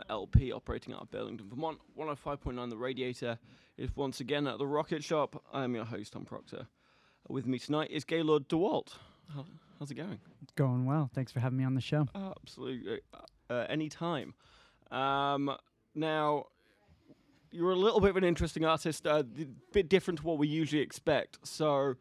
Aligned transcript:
WOMMLP 0.00 0.52
operating 0.52 0.94
out 0.94 1.02
of 1.02 1.10
Burlington, 1.10 1.48
Vermont. 1.48 1.78
105.9 1.98 2.70
The 2.70 2.76
Radiator 2.76 3.38
is 3.76 3.94
once 3.96 4.20
again 4.20 4.46
at 4.46 4.58
the 4.58 4.66
Rocket 4.66 5.02
Shop. 5.04 5.42
I'm 5.52 5.74
your 5.74 5.84
host, 5.84 6.12
Tom 6.12 6.24
Proctor. 6.24 6.66
With 7.28 7.46
me 7.46 7.58
tonight 7.58 7.90
is 7.90 8.04
Gaylord 8.04 8.48
DeWalt. 8.48 8.94
How, 9.34 9.44
how's 9.78 9.90
it 9.90 9.94
going? 9.94 10.18
It's 10.42 10.52
Going 10.56 10.86
well. 10.86 11.10
Thanks 11.14 11.32
for 11.32 11.40
having 11.40 11.58
me 11.58 11.64
on 11.64 11.74
the 11.74 11.80
show. 11.80 12.08
Absolutely. 12.14 13.00
Uh, 13.14 13.52
uh, 13.52 13.66
anytime. 13.68 14.34
Um, 14.90 15.54
now, 15.94 16.46
you're 17.50 17.70
a 17.72 17.76
little 17.76 18.00
bit 18.00 18.10
of 18.10 18.16
an 18.16 18.24
interesting 18.24 18.64
artist, 18.64 19.06
a 19.06 19.24
bit 19.72 19.88
different 19.88 20.20
to 20.20 20.26
what 20.26 20.38
we 20.38 20.48
usually 20.48 20.82
expect. 20.82 21.38
So, 21.46 21.94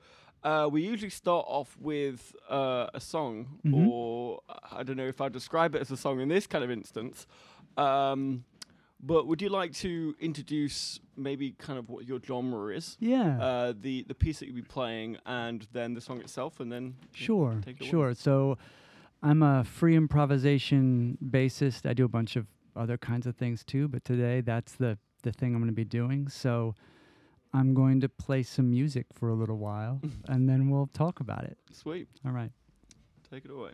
uh, 0.43 0.67
we 0.71 0.81
usually 0.81 1.11
start 1.11 1.45
off 1.47 1.77
with 1.79 2.35
uh, 2.49 2.87
a 2.93 2.99
song, 2.99 3.59
Mhm. 3.63 3.87
or 3.87 4.41
uh, 4.49 4.55
I 4.71 4.81
don't 4.83 4.97
know 4.97 5.07
if 5.07 5.21
I 5.21 5.29
describe 5.29 5.75
it 5.75 5.81
as 5.81 5.91
a 5.91 5.97
song 5.97 6.19
in 6.19 6.29
this 6.29 6.47
kind 6.47 6.63
of 6.63 6.71
instance. 6.71 7.27
Um, 7.77 8.43
but 9.03 9.25
would 9.27 9.41
you 9.41 9.49
like 9.49 9.73
to 9.75 10.15
introduce 10.19 10.99
maybe 11.17 11.51
kind 11.51 11.79
of 11.79 11.89
what 11.89 12.07
your 12.07 12.19
genre 12.25 12.75
is? 12.75 12.97
Yeah. 12.99 13.41
Uh, 13.41 13.73
the 13.79 14.03
the 14.03 14.13
piece 14.15 14.39
that 14.39 14.45
you'll 14.47 14.55
be 14.55 14.61
playing, 14.61 15.17
and 15.25 15.67
then 15.73 15.93
the 15.93 16.01
song 16.01 16.19
itself, 16.19 16.59
and 16.59 16.71
then 16.71 16.95
sure. 17.13 17.59
take 17.65 17.77
it 17.77 17.81
away. 17.81 17.89
Sure. 17.89 18.13
So 18.13 18.57
I'm 19.23 19.41
a 19.41 19.63
free 19.63 19.95
improvisation 19.95 21.17
bassist. 21.23 21.89
I 21.89 21.93
do 21.93 22.05
a 22.05 22.09
bunch 22.09 22.35
of 22.35 22.47
other 22.75 22.97
kinds 22.97 23.25
of 23.27 23.35
things 23.35 23.63
too, 23.63 23.87
but 23.87 24.05
today 24.05 24.41
that's 24.41 24.73
the 24.73 24.97
the 25.23 25.31
thing 25.31 25.53
I'm 25.53 25.61
going 25.61 25.67
to 25.67 25.73
be 25.73 25.85
doing. 25.85 26.27
So 26.27 26.75
I'm 27.53 27.73
going 27.73 28.01
to 28.01 28.09
play 28.09 28.43
some 28.43 28.69
music 28.69 29.07
for 29.13 29.29
a 29.29 29.35
little 29.35 29.57
while 29.57 29.99
and 30.27 30.47
then 30.49 30.69
we'll 30.69 30.89
talk 30.93 31.19
about 31.19 31.43
it. 31.43 31.57
sweet, 31.71 32.07
All 32.25 32.31
right. 32.31 32.51
take 33.29 33.45
it 33.45 33.51
away. 33.51 33.71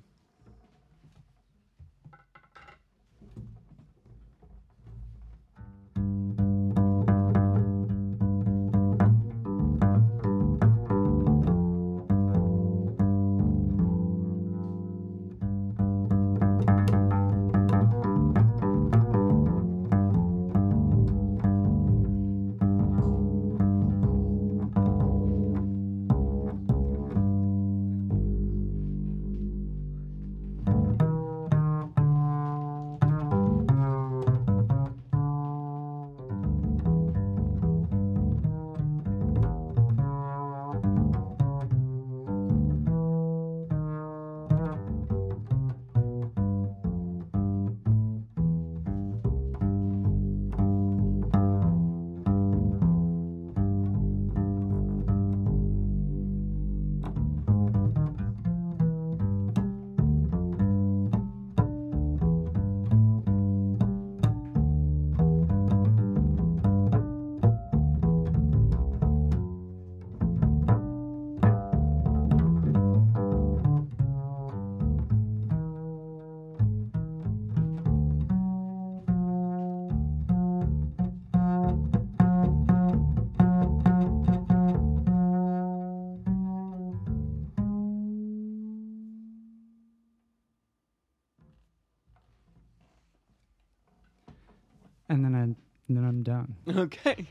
And 95.09 95.23
then 95.23 95.35
I 95.35 95.41
and 95.43 95.97
then 95.97 96.03
I'm 96.05 96.23
done. 96.23 96.55
Okay. 96.75 97.27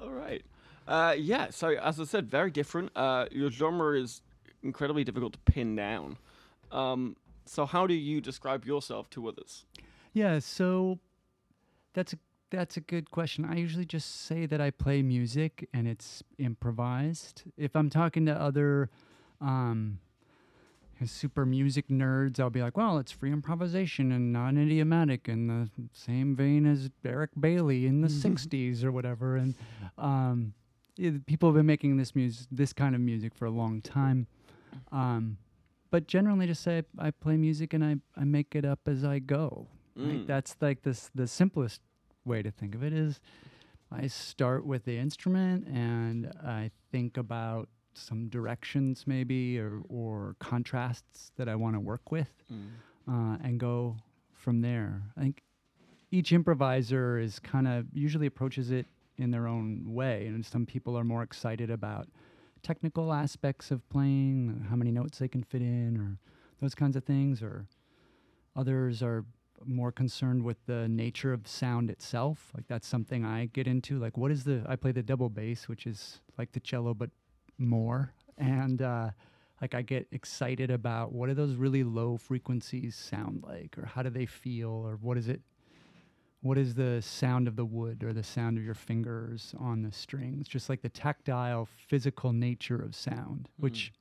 All 0.00 0.10
right. 0.10 0.42
Uh, 0.86 1.14
yeah. 1.16 1.50
So 1.50 1.68
as 1.68 2.00
I 2.00 2.04
said, 2.04 2.30
very 2.30 2.50
different. 2.50 2.90
Uh, 2.96 3.26
your 3.30 3.50
genre 3.50 3.98
is 3.98 4.22
incredibly 4.62 5.04
difficult 5.04 5.34
to 5.34 5.38
pin 5.40 5.76
down. 5.76 6.16
Um, 6.70 7.16
so 7.44 7.66
how 7.66 7.86
do 7.86 7.94
you 7.94 8.20
describe 8.20 8.64
yourself 8.64 9.10
to 9.10 9.28
others? 9.28 9.64
Yeah, 10.12 10.38
so 10.38 10.98
that's 11.94 12.12
a 12.12 12.18
that's 12.50 12.76
a 12.76 12.80
good 12.80 13.10
question. 13.10 13.44
I 13.44 13.56
usually 13.56 13.86
just 13.86 14.26
say 14.26 14.44
that 14.46 14.60
I 14.60 14.70
play 14.70 15.02
music 15.02 15.68
and 15.72 15.88
it's 15.88 16.22
improvised. 16.38 17.44
If 17.56 17.74
I'm 17.74 17.88
talking 17.88 18.26
to 18.26 18.38
other 18.38 18.90
um, 19.40 19.98
super 21.06 21.44
music 21.46 21.88
nerds, 21.88 22.40
I'll 22.40 22.50
be 22.50 22.62
like, 22.62 22.76
"Well, 22.76 22.98
it's 22.98 23.12
free 23.12 23.32
improvisation 23.32 24.12
and 24.12 24.32
non-idiomatic 24.32 25.28
in 25.28 25.46
the 25.46 25.70
same 25.92 26.36
vein 26.36 26.66
as 26.66 26.90
Derek 27.02 27.30
Bailey 27.38 27.86
in 27.86 28.00
the 28.00 28.08
'60s 28.08 28.84
or 28.84 28.92
whatever." 28.92 29.36
And 29.36 29.54
um, 29.98 30.54
people 31.26 31.48
have 31.48 31.56
been 31.56 31.66
making 31.66 31.96
this 31.96 32.14
music, 32.14 32.46
this 32.50 32.72
kind 32.72 32.94
of 32.94 33.00
music, 33.00 33.34
for 33.34 33.46
a 33.46 33.50
long 33.50 33.80
time. 33.80 34.26
Um, 34.90 35.38
but 35.90 36.06
generally, 36.06 36.46
just 36.46 36.62
say 36.62 36.82
I 36.98 37.10
play 37.10 37.36
music 37.36 37.74
and 37.74 37.84
I, 37.84 37.96
I 38.16 38.24
make 38.24 38.54
it 38.54 38.64
up 38.64 38.80
as 38.86 39.04
I 39.04 39.18
go. 39.18 39.68
Right? 39.94 40.22
Mm. 40.22 40.26
That's 40.26 40.56
like 40.60 40.82
this 40.82 41.10
the 41.14 41.26
simplest 41.26 41.82
way 42.24 42.42
to 42.42 42.50
think 42.50 42.74
of 42.74 42.82
it 42.82 42.92
is 42.92 43.20
I 43.90 44.06
start 44.06 44.64
with 44.64 44.84
the 44.84 44.96
instrument 44.96 45.66
and 45.66 46.32
I 46.42 46.70
think 46.90 47.16
about 47.16 47.68
some 47.94 48.28
directions 48.28 49.04
maybe 49.06 49.58
or 49.58 49.82
or 49.88 50.36
contrasts 50.38 51.32
that 51.36 51.48
I 51.48 51.54
want 51.54 51.74
to 51.76 51.80
work 51.80 52.10
with 52.10 52.30
Mm. 52.50 52.68
uh, 53.08 53.36
and 53.42 53.58
go 53.60 53.96
from 54.34 54.60
there. 54.60 55.02
I 55.16 55.20
think 55.20 55.42
each 56.10 56.32
improviser 56.32 57.18
is 57.18 57.38
kind 57.38 57.66
of 57.66 57.86
usually 57.92 58.26
approaches 58.26 58.70
it 58.70 58.86
in 59.16 59.30
their 59.30 59.46
own 59.46 59.94
way, 59.94 60.26
and 60.26 60.44
some 60.44 60.66
people 60.66 60.98
are 60.98 61.04
more 61.04 61.22
excited 61.22 61.70
about 61.70 62.08
technical 62.62 63.12
aspects 63.12 63.70
of 63.70 63.88
playing, 63.88 64.66
how 64.70 64.76
many 64.76 64.90
notes 64.90 65.18
they 65.18 65.28
can 65.28 65.42
fit 65.42 65.62
in, 65.62 65.96
or 65.98 66.18
those 66.60 66.74
kinds 66.74 66.96
of 66.96 67.04
things, 67.04 67.42
or 67.42 67.66
others 68.56 69.02
are 69.02 69.24
more 69.64 69.92
concerned 69.92 70.42
with 70.42 70.56
the 70.66 70.88
nature 70.88 71.32
of 71.32 71.46
sound 71.46 71.88
itself. 71.90 72.50
Like 72.54 72.66
that's 72.68 72.86
something 72.86 73.24
I 73.24 73.46
get 73.46 73.66
into. 73.66 73.98
Like 73.98 74.16
what 74.18 74.30
is 74.32 74.44
the 74.44 74.64
I 74.68 74.76
play 74.76 74.92
the 74.92 75.02
double 75.02 75.28
bass, 75.28 75.68
which 75.68 75.86
is 75.86 76.20
like 76.36 76.52
the 76.52 76.60
cello 76.60 76.94
but 76.94 77.10
more. 77.66 78.12
And 78.38 78.82
uh 78.82 79.10
like 79.62 79.74
I 79.76 79.82
get 79.82 80.08
excited 80.10 80.70
about 80.70 81.12
what 81.12 81.28
do 81.28 81.34
those 81.34 81.54
really 81.54 81.84
low 81.84 82.16
frequencies 82.16 82.96
sound 82.96 83.44
like 83.46 83.78
or 83.78 83.86
how 83.86 84.02
do 84.02 84.10
they 84.10 84.26
feel 84.26 84.70
or 84.70 84.98
what 85.00 85.16
is 85.16 85.28
it 85.28 85.40
what 86.40 86.58
is 86.58 86.74
the 86.74 87.00
sound 87.00 87.46
of 87.46 87.54
the 87.54 87.64
wood 87.64 88.02
or 88.02 88.12
the 88.12 88.24
sound 88.24 88.58
of 88.58 88.64
your 88.64 88.74
fingers 88.74 89.54
on 89.58 89.82
the 89.82 89.92
strings 89.92 90.48
just 90.48 90.68
like 90.68 90.82
the 90.82 90.88
tactile 90.88 91.68
physical 91.86 92.32
nature 92.32 92.82
of 92.82 92.94
sound 92.96 93.48
which 93.56 93.92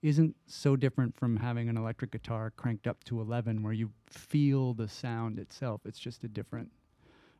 isn't 0.00 0.34
so 0.46 0.74
different 0.74 1.14
from 1.14 1.36
having 1.36 1.68
an 1.68 1.76
electric 1.76 2.10
guitar 2.10 2.50
cranked 2.56 2.86
up 2.86 3.04
to 3.04 3.20
11 3.20 3.62
where 3.62 3.74
you 3.74 3.90
feel 4.08 4.72
the 4.72 4.88
sound 4.88 5.38
itself 5.38 5.82
it's 5.84 5.98
just 5.98 6.24
a 6.24 6.28
different 6.28 6.70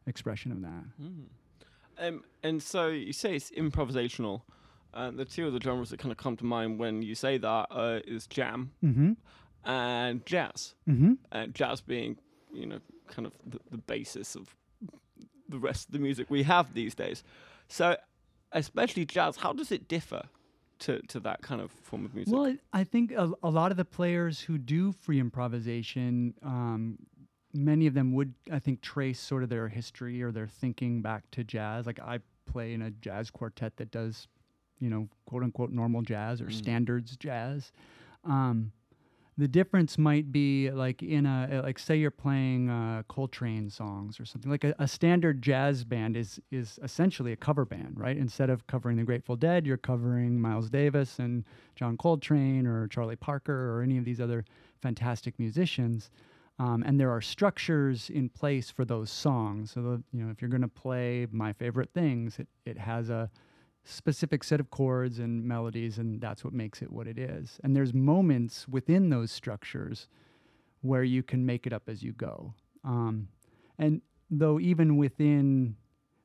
expression 0.06 0.52
of 0.52 0.60
that 0.60 0.84
Mm. 1.00 1.24
Um, 1.96 2.24
and 2.42 2.60
so 2.60 2.88
you 2.88 3.12
say 3.12 3.36
it's 3.36 3.52
improvisational. 3.52 4.42
Uh, 4.94 5.10
the 5.10 5.24
two 5.24 5.46
of 5.46 5.52
the 5.52 5.60
genres 5.60 5.90
that 5.90 5.98
kind 5.98 6.12
of 6.12 6.18
come 6.18 6.36
to 6.36 6.44
mind 6.44 6.78
when 6.78 7.02
you 7.02 7.14
say 7.14 7.36
that 7.38 7.66
uh, 7.70 8.00
is 8.06 8.26
jam 8.26 8.70
mm-hmm 8.82 9.12
and 9.64 10.24
jazz. 10.26 10.74
mm-hmm 10.88 11.14
Uh, 11.32 11.46
jazz 11.46 11.80
being, 11.80 12.18
you 12.52 12.66
know, 12.66 12.80
kind 13.08 13.26
of 13.26 13.32
the, 13.46 13.58
the 13.70 13.78
basis 13.78 14.36
of 14.36 14.54
the 15.48 15.58
rest 15.58 15.88
of 15.88 15.92
the 15.92 15.98
music 15.98 16.30
we 16.30 16.42
have 16.42 16.74
these 16.74 16.94
days. 16.94 17.24
So, 17.68 17.96
especially 18.52 19.04
jazz, 19.04 19.36
how 19.36 19.52
does 19.52 19.72
it 19.72 19.88
differ 19.88 20.22
to, 20.80 21.00
to 21.08 21.20
that 21.20 21.42
kind 21.42 21.60
of 21.60 21.70
form 21.70 22.04
of 22.04 22.14
music? 22.14 22.34
Well, 22.34 22.56
I 22.72 22.84
think 22.84 23.12
a, 23.12 23.32
a 23.42 23.50
lot 23.50 23.70
of 23.70 23.76
the 23.76 23.84
players 23.84 24.40
who 24.40 24.58
do 24.58 24.92
free 24.92 25.18
improvisation, 25.20 26.34
um, 26.42 26.98
many 27.52 27.86
of 27.86 27.94
them 27.94 28.12
would, 28.12 28.34
I 28.50 28.58
think, 28.58 28.80
trace 28.80 29.20
sort 29.20 29.42
of 29.42 29.48
their 29.48 29.68
history 29.68 30.22
or 30.22 30.30
their 30.32 30.48
thinking 30.48 31.02
back 31.02 31.30
to 31.32 31.44
jazz. 31.44 31.86
Like 31.86 32.00
I 32.00 32.20
play 32.46 32.74
in 32.74 32.82
a 32.82 32.90
jazz 32.90 33.30
quartet 33.30 33.76
that 33.76 33.90
does, 33.90 34.28
you 34.84 34.90
know, 34.90 35.08
quote 35.24 35.42
unquote 35.42 35.70
normal 35.70 36.02
jazz 36.02 36.42
or 36.42 36.50
standards 36.50 37.16
jazz. 37.16 37.72
Um, 38.22 38.70
the 39.38 39.48
difference 39.48 39.96
might 39.96 40.30
be 40.30 40.70
like 40.70 41.02
in 41.02 41.24
a 41.24 41.62
like 41.64 41.78
say 41.78 41.96
you're 41.96 42.10
playing 42.10 42.68
uh, 42.68 43.02
Coltrane 43.08 43.70
songs 43.70 44.20
or 44.20 44.26
something 44.26 44.50
like 44.50 44.62
a, 44.62 44.74
a 44.78 44.86
standard 44.86 45.40
jazz 45.40 45.84
band 45.84 46.18
is 46.18 46.38
is 46.52 46.78
essentially 46.82 47.32
a 47.32 47.36
cover 47.36 47.64
band, 47.64 47.94
right? 47.98 48.16
Instead 48.16 48.50
of 48.50 48.66
covering 48.66 48.98
the 48.98 49.04
Grateful 49.04 49.36
Dead, 49.36 49.66
you're 49.66 49.78
covering 49.78 50.38
Miles 50.38 50.68
Davis 50.68 51.18
and 51.18 51.44
John 51.76 51.96
Coltrane 51.96 52.66
or 52.66 52.86
Charlie 52.86 53.16
Parker 53.16 53.72
or 53.74 53.82
any 53.82 53.96
of 53.96 54.04
these 54.04 54.20
other 54.20 54.44
fantastic 54.82 55.38
musicians. 55.38 56.10
Um, 56.58 56.84
and 56.86 57.00
there 57.00 57.10
are 57.10 57.22
structures 57.22 58.10
in 58.10 58.28
place 58.28 58.70
for 58.70 58.84
those 58.84 59.10
songs. 59.10 59.72
So 59.72 59.82
the, 59.82 60.02
you 60.12 60.22
know 60.22 60.30
if 60.30 60.42
you're 60.42 60.50
going 60.50 60.60
to 60.60 60.68
play 60.68 61.26
my 61.32 61.54
favorite 61.54 61.88
things, 61.94 62.38
it 62.38 62.48
it 62.66 62.76
has 62.76 63.08
a 63.08 63.30
specific 63.84 64.42
set 64.42 64.60
of 64.60 64.70
chords 64.70 65.18
and 65.18 65.44
melodies, 65.44 65.98
and 65.98 66.20
that's 66.20 66.44
what 66.44 66.52
makes 66.52 66.82
it 66.82 66.90
what 66.90 67.06
it 67.06 67.18
is. 67.18 67.60
And 67.62 67.76
there's 67.76 67.92
moments 67.92 68.66
within 68.68 69.10
those 69.10 69.30
structures 69.30 70.08
where 70.80 71.04
you 71.04 71.22
can 71.22 71.44
make 71.44 71.66
it 71.66 71.72
up 71.72 71.88
as 71.88 72.02
you 72.02 72.12
go. 72.12 72.54
Um, 72.84 73.28
and 73.78 74.02
though 74.30 74.58
even 74.58 74.96
within, 74.96 75.76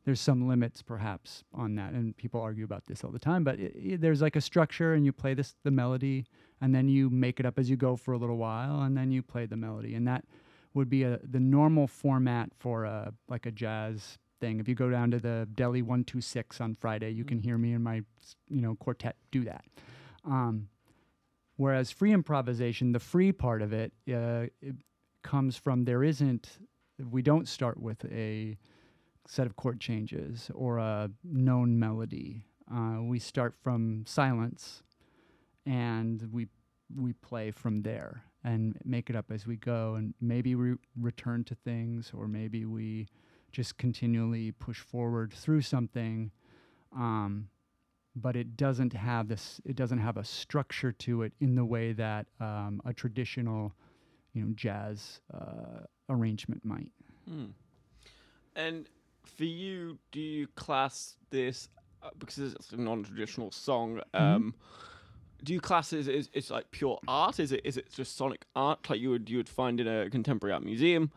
there's 0.06 0.22
some 0.22 0.48
limits 0.48 0.82
perhaps 0.82 1.44
on 1.54 1.76
that, 1.76 1.94
and 1.94 2.16
people 2.16 2.42
argue 2.42 2.64
about 2.64 2.86
this 2.88 3.04
all 3.04 3.12
the 3.12 3.20
time. 3.20 3.44
But 3.44 3.60
i 3.60 3.72
i 3.94 3.96
there's 3.98 4.22
like 4.22 4.36
a 4.36 4.42
structure, 4.42 4.94
and 4.94 5.06
you 5.06 5.12
play 5.12 5.34
this 5.34 5.56
the 5.64 5.72
melody, 5.72 6.26
and 6.62 6.74
then 6.74 6.88
you 6.88 7.10
make 7.10 7.40
it 7.40 7.46
up 7.46 7.60
as 7.60 7.70
you 7.70 7.76
go 7.76 7.96
for 7.96 8.14
a 8.14 8.18
little 8.18 8.38
while, 8.38 8.82
and 8.82 8.98
then 8.98 9.12
you 9.12 9.22
play 9.22 9.46
the 9.46 9.58
melody, 9.58 9.96
and 9.96 10.08
that 10.08 10.24
would 10.74 10.90
be 10.90 11.04
a, 11.04 11.20
the 11.24 11.40
normal 11.40 11.88
format 11.88 12.52
for 12.58 12.86
a 12.86 13.14
like 13.28 13.46
a 13.46 13.52
jazz 13.52 14.18
thing. 14.40 14.60
If 14.60 14.68
you 14.68 14.76
go 14.76 14.90
down 14.90 15.12
to 15.12 15.20
the 15.20 15.48
Deli 15.54 15.82
126 15.82 16.62
on 16.62 16.76
Friday, 16.76 17.12
you 17.12 17.24
can 17.24 17.40
hear 17.40 17.58
me 17.58 17.74
and 17.74 17.84
my 17.84 18.02
you 18.50 18.62
know 18.62 18.76
quartet 18.76 19.16
do 19.32 19.44
that. 19.46 19.66
Um, 20.26 20.70
whereas 21.58 21.92
free 21.92 22.14
improvisation, 22.14 22.92
the 22.92 23.00
free 23.00 23.32
part 23.32 23.62
of 23.62 23.74
it, 23.74 23.94
uh, 24.10 24.48
it 24.62 24.76
comes 25.24 25.58
from 25.58 25.86
there 25.86 26.04
isn't. 26.04 26.60
We 27.12 27.22
don't 27.22 27.48
start 27.48 27.80
with 27.80 28.04
a 28.12 28.58
set 29.28 29.46
of 29.46 29.56
chord 29.56 29.80
changes 29.80 30.50
or 30.54 30.80
a 30.80 31.10
known 31.24 31.80
melody. 31.80 32.44
Uh, 32.72 33.02
we 33.02 33.20
start 33.20 33.56
from 33.62 34.04
silence, 34.06 34.84
and 35.66 36.28
we 36.32 36.48
we 36.96 37.14
play 37.14 37.52
from 37.52 37.84
there 37.84 38.24
and 38.44 38.78
make 38.86 39.10
it 39.10 39.16
up 39.16 39.32
as 39.32 39.46
we 39.46 39.58
go, 39.58 39.96
and 39.96 40.14
maybe 40.22 40.56
we 40.56 40.76
return 41.00 41.44
to 41.44 41.56
things, 41.56 42.12
or 42.14 42.28
maybe 42.28 42.66
we 42.66 43.08
just 43.52 43.78
continually 43.78 44.52
push 44.52 44.80
forward 44.80 45.34
through 45.34 45.62
something. 45.62 46.32
Um, 46.96 47.50
but 48.16 48.36
it 48.36 48.58
doesn't 48.58 48.94
have 48.94 49.28
this. 49.28 49.62
It 49.66 49.76
doesn't 49.76 50.00
have 50.00 50.18
a 50.18 50.24
structure 50.24 50.92
to 50.92 51.24
it 51.24 51.34
in 51.40 51.56
the 51.56 51.66
way 51.66 51.94
that 51.94 52.28
um, 52.40 52.82
a 52.86 52.94
traditional, 52.94 53.74
you 54.34 54.44
know, 54.44 54.54
jazz 54.56 55.22
uh, 55.34 55.86
arrangement 56.10 56.66
might. 56.66 56.92
Hmm. 57.28 57.46
And 58.56 58.90
for 59.26 59.46
you, 59.46 59.98
do 60.12 60.20
you 60.20 60.48
class 60.48 61.16
this 61.30 61.70
uh, 62.02 62.10
because 62.18 62.54
it's 62.54 62.72
a 62.72 62.78
non-traditional 62.78 63.52
song? 63.52 64.02
Um, 64.14 64.56
do 65.44 65.54
you 65.54 65.62
class 65.62 65.94
it 65.94 66.08
as 66.08 66.30
it's 66.34 66.50
like 66.50 66.70
pure 66.72 67.00
art? 67.08 67.40
Is 67.40 67.52
it 67.52 67.62
is 67.64 67.78
it 67.78 67.92
just 67.92 68.18
sonic 68.18 68.46
art 68.56 68.90
like 68.90 69.00
you 69.00 69.10
would 69.12 69.30
you 69.30 69.38
would 69.38 69.50
find 69.50 69.80
in 69.80 69.88
a 69.88 70.10
contemporary 70.10 70.54
art 70.54 70.64
museum? 70.64 71.12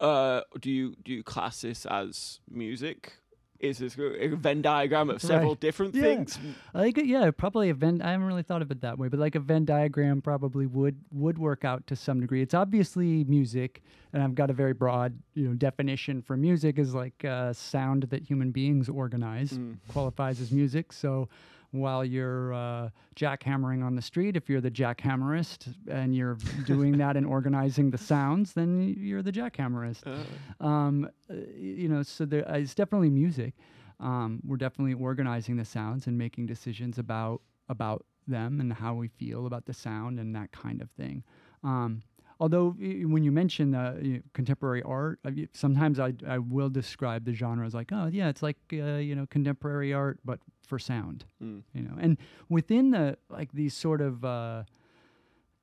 Uh, 0.00 0.42
do 0.60 0.70
you 0.70 0.94
do 1.04 1.12
you 1.12 1.22
class 1.22 1.60
this 1.62 1.84
as 1.86 2.40
music? 2.50 3.14
Is 3.58 3.78
this 3.78 3.96
a 3.98 4.28
Venn 4.36 4.62
diagram 4.62 5.10
of 5.10 5.20
several 5.20 5.50
Right. 5.50 5.60
different 5.60 5.92
Yeah. 5.92 6.02
things? 6.02 6.38
I 6.72 6.80
think 6.84 6.98
it, 6.98 7.06
yeah, 7.06 7.28
probably 7.32 7.70
a 7.70 7.74
Venn. 7.74 8.00
I 8.00 8.12
haven't 8.12 8.28
really 8.28 8.44
thought 8.44 8.62
of 8.62 8.70
it 8.70 8.82
that 8.82 8.98
way, 8.98 9.08
but 9.08 9.18
like 9.18 9.34
a 9.34 9.40
Venn 9.40 9.64
diagram 9.64 10.22
probably 10.22 10.64
would 10.66 11.00
would 11.10 11.38
work 11.38 11.64
out 11.64 11.84
to 11.88 11.96
some 11.96 12.20
degree. 12.20 12.40
It's 12.40 12.54
obviously 12.54 13.24
music, 13.24 13.82
and 14.12 14.22
I've 14.22 14.36
got 14.36 14.48
a 14.50 14.52
very 14.52 14.74
broad 14.74 15.18
you 15.34 15.48
know 15.48 15.54
definition 15.54 16.22
for 16.22 16.36
music 16.36 16.78
is 16.78 16.94
like 16.94 17.24
uh, 17.24 17.52
sound 17.52 18.04
that 18.04 18.22
human 18.22 18.52
beings 18.52 18.88
organize 18.88 19.50
Mm. 19.54 19.78
qualifies 19.88 20.40
as 20.40 20.52
music. 20.52 20.92
So 20.92 21.28
while 21.70 22.04
you're 22.04 22.54
uh, 22.54 22.88
jackhammering 23.14 23.84
on 23.84 23.94
the 23.94 24.02
street, 24.02 24.36
if 24.36 24.48
you're 24.48 24.60
the 24.60 24.70
jackhammerist 24.70 25.74
and 25.88 26.14
you're 26.14 26.38
doing 26.64 26.96
that 26.98 27.16
and 27.16 27.26
organizing 27.26 27.90
the 27.90 27.98
sounds, 27.98 28.54
then 28.54 28.94
you're 28.98 29.22
the 29.22 29.32
jackhammerist 29.32 30.06
Uh, 30.06 30.66
um, 30.66 31.08
uh, 31.30 31.34
you 31.56 31.88
know, 31.88 32.02
so 32.02 32.24
there, 32.24 32.48
uh, 32.50 32.56
it's 32.56 32.74
definitely 32.74 33.10
music. 33.10 33.54
Um, 34.00 34.40
we're 34.46 34.56
definitely 34.56 34.94
organizing 34.94 35.56
the 35.56 35.64
sounds 35.64 36.06
and 36.06 36.16
making 36.16 36.46
decisions 36.46 36.98
about 36.98 37.42
about 37.68 38.06
them 38.26 38.60
and 38.60 38.72
how 38.72 38.94
we 38.94 39.08
feel 39.08 39.46
about 39.46 39.66
the 39.66 39.74
sound 39.74 40.18
and 40.18 40.34
that 40.34 40.52
kind 40.52 40.80
of 40.80 40.90
thing. 40.90 41.22
Um, 41.64 42.02
although 42.40 42.70
when 42.78 43.24
you 43.24 43.32
mention 43.32 43.74
uh, 43.74 43.96
you 44.00 44.12
know, 44.14 44.20
contemporary 44.32 44.82
art, 44.82 45.20
sometimes 45.52 45.98
I 45.98 46.14
I 46.26 46.38
will 46.38 46.70
describe 46.70 47.24
the 47.24 47.32
genre 47.32 47.66
as 47.66 47.74
like, 47.74 47.90
oh 47.92 48.06
yeah, 48.06 48.28
it's 48.28 48.42
like 48.42 48.58
uh, 48.72 48.96
you 48.96 49.14
know 49.14 49.26
contemporary 49.26 49.92
art 49.92 50.18
but 50.24 50.40
for 50.68 50.78
sound 50.78 51.24
mm. 51.42 51.62
you 51.72 51.82
know 51.82 51.96
and 51.98 52.18
within 52.50 52.90
the 52.90 53.16
like 53.30 53.50
these 53.52 53.74
sort 53.74 54.02
of 54.02 54.22
uh, 54.24 54.62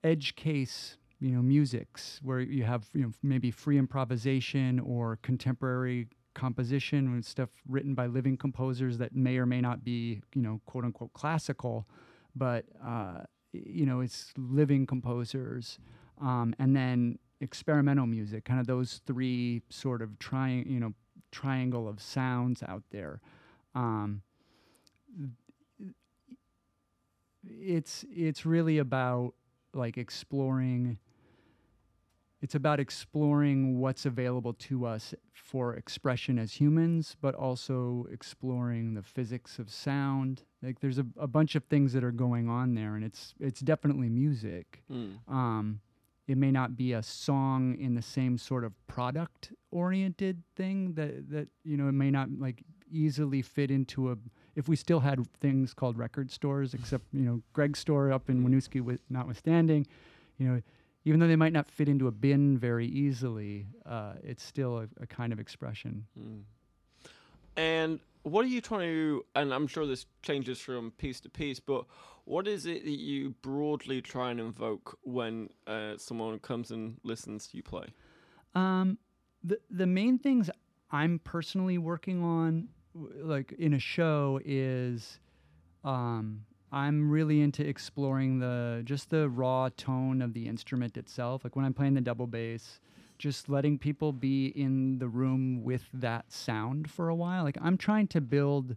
edge 0.03 0.35
case 0.35 0.97
you 1.19 1.29
know 1.29 1.41
musics 1.41 2.19
where 2.23 2.39
you 2.39 2.63
have 2.63 2.89
you 2.93 3.03
know 3.03 3.11
maybe 3.21 3.51
free 3.51 3.77
improvisation 3.77 4.79
or 4.79 5.19
contemporary 5.21 6.07
composition 6.33 7.07
and 7.07 7.23
stuff 7.23 7.49
written 7.69 7.93
by 7.93 8.07
living 8.07 8.35
composers 8.35 8.97
that 8.97 9.15
may 9.15 9.37
or 9.37 9.45
may 9.45 9.61
not 9.61 9.83
be 9.83 10.21
you 10.33 10.41
know 10.41 10.59
quote 10.65 10.83
unquote 10.83 11.13
classical 11.13 11.87
but 12.35 12.65
uh, 12.85 13.19
you 13.53 13.85
know 13.85 14.01
it's 14.01 14.33
living 14.37 14.85
composers 14.85 15.79
um, 16.21 16.55
and 16.59 16.75
then 16.75 17.19
experimental 17.41 18.07
music 18.07 18.45
kind 18.45 18.59
of 18.59 18.67
those 18.67 19.01
three 19.05 19.61
sort 19.69 20.01
of 20.01 20.17
trying 20.19 20.67
you 20.67 20.79
know 20.79 20.93
triangle 21.31 21.87
of 21.87 22.01
sounds 22.01 22.63
out 22.63 22.83
there. 22.91 23.19
Um, 23.73 24.21
it's 27.45 28.05
it's 28.09 28.45
really 28.45 28.77
about 28.77 29.33
like 29.73 29.97
exploring 29.97 30.97
it's 32.41 32.55
about 32.55 32.79
exploring 32.79 33.79
what's 33.79 34.05
available 34.05 34.53
to 34.53 34.85
us 34.85 35.13
for 35.33 35.73
expression 35.75 36.39
as 36.39 36.53
humans 36.53 37.17
but 37.21 37.35
also 37.35 38.07
exploring 38.11 38.93
the 38.93 39.01
physics 39.01 39.57
of 39.59 39.69
sound. 39.69 40.43
Like 40.61 40.79
there's 40.79 40.99
a, 40.99 41.05
a 41.17 41.27
bunch 41.27 41.55
of 41.55 41.63
things 41.65 41.93
that 41.93 42.03
are 42.03 42.11
going 42.11 42.49
on 42.49 42.75
there 42.75 42.95
and 42.95 43.03
it's 43.03 43.33
it's 43.39 43.59
definitely 43.59 44.09
music. 44.09 44.83
Mm. 44.91 45.17
um, 45.27 45.79
it 46.27 46.37
may 46.37 46.51
not 46.51 46.75
be 46.75 46.93
a 46.93 47.03
song 47.03 47.77
in 47.79 47.95
the 47.95 48.01
same 48.01 48.37
sort 48.37 48.63
of 48.63 48.73
product 48.87 49.51
oriented 49.71 50.41
thing 50.55 50.93
that 50.93 51.29
that 51.29 51.47
you 51.63 51.77
know 51.77 51.87
it 51.87 51.93
may 51.93 52.11
not 52.11 52.29
like 52.37 52.63
easily 52.91 53.41
fit 53.41 53.71
into 53.71 54.11
a 54.11 54.17
if 54.55 54.67
we 54.67 54.75
still 54.75 54.99
had 54.99 55.25
things 55.39 55.73
called 55.73 55.97
record 55.97 56.31
stores 56.31 56.73
except 56.73 57.03
you 57.13 57.23
know 57.23 57.41
Greg's 57.53 57.79
store 57.79 58.11
up 58.11 58.29
in 58.29 58.47
Winooski 58.47 58.81
with 58.81 59.01
notwithstanding 59.09 59.85
you 60.37 60.47
know 60.47 60.61
even 61.03 61.19
though 61.19 61.27
they 61.27 61.35
might 61.35 61.53
not 61.53 61.67
fit 61.67 61.87
into 61.87 62.07
a 62.07 62.11
bin 62.11 62.57
very 62.57 62.87
easily 62.87 63.67
uh, 63.85 64.13
it's 64.23 64.43
still 64.43 64.79
a, 64.79 64.87
a 65.01 65.07
kind 65.07 65.33
of 65.33 65.39
expression 65.39 66.05
Mm. 66.19 66.43
And 67.57 67.99
what 68.23 68.43
are 68.43 68.49
you 68.49 68.61
trying 68.61 68.89
to? 68.89 69.25
And 69.35 69.53
I'm 69.53 69.67
sure 69.67 69.85
this 69.85 70.05
changes 70.21 70.59
from 70.59 70.91
piece 70.91 71.19
to 71.21 71.29
piece, 71.29 71.59
but 71.59 71.85
what 72.25 72.47
is 72.47 72.65
it 72.65 72.83
that 72.83 72.99
you 72.99 73.35
broadly 73.41 74.01
try 74.01 74.31
and 74.31 74.39
invoke 74.39 74.97
when 75.03 75.49
uh, 75.67 75.93
someone 75.97 76.37
comes 76.39 76.71
and 76.71 76.97
listens 77.03 77.47
to 77.47 77.57
you 77.57 77.63
play? 77.63 77.85
Um, 78.53 78.97
the 79.43 79.59
the 79.69 79.87
main 79.87 80.17
things 80.17 80.49
I'm 80.91 81.19
personally 81.19 81.77
working 81.77 82.23
on, 82.23 82.69
like 82.93 83.53
in 83.53 83.73
a 83.73 83.79
show, 83.79 84.39
is 84.43 85.19
um, 85.83 86.45
I'm 86.71 87.09
really 87.09 87.41
into 87.41 87.65
exploring 87.65 88.39
the 88.39 88.81
just 88.85 89.11
the 89.11 89.29
raw 89.29 89.69
tone 89.77 90.21
of 90.21 90.33
the 90.33 90.47
instrument 90.47 90.97
itself. 90.97 91.43
Like 91.43 91.55
when 91.55 91.63
I'm 91.63 91.73
playing 91.73 91.93
the 91.93 92.01
double 92.01 92.27
bass, 92.27 92.79
just 93.19 93.49
letting 93.49 93.77
people 93.77 94.11
be 94.11 94.47
in 94.47 94.97
the 94.97 95.07
room 95.07 95.63
with 95.63 95.83
that 95.93 96.31
sound 96.31 96.89
for 96.89 97.09
a 97.09 97.15
while. 97.15 97.43
Like 97.43 97.57
I'm 97.61 97.77
trying 97.77 98.07
to 98.07 98.21
build 98.21 98.75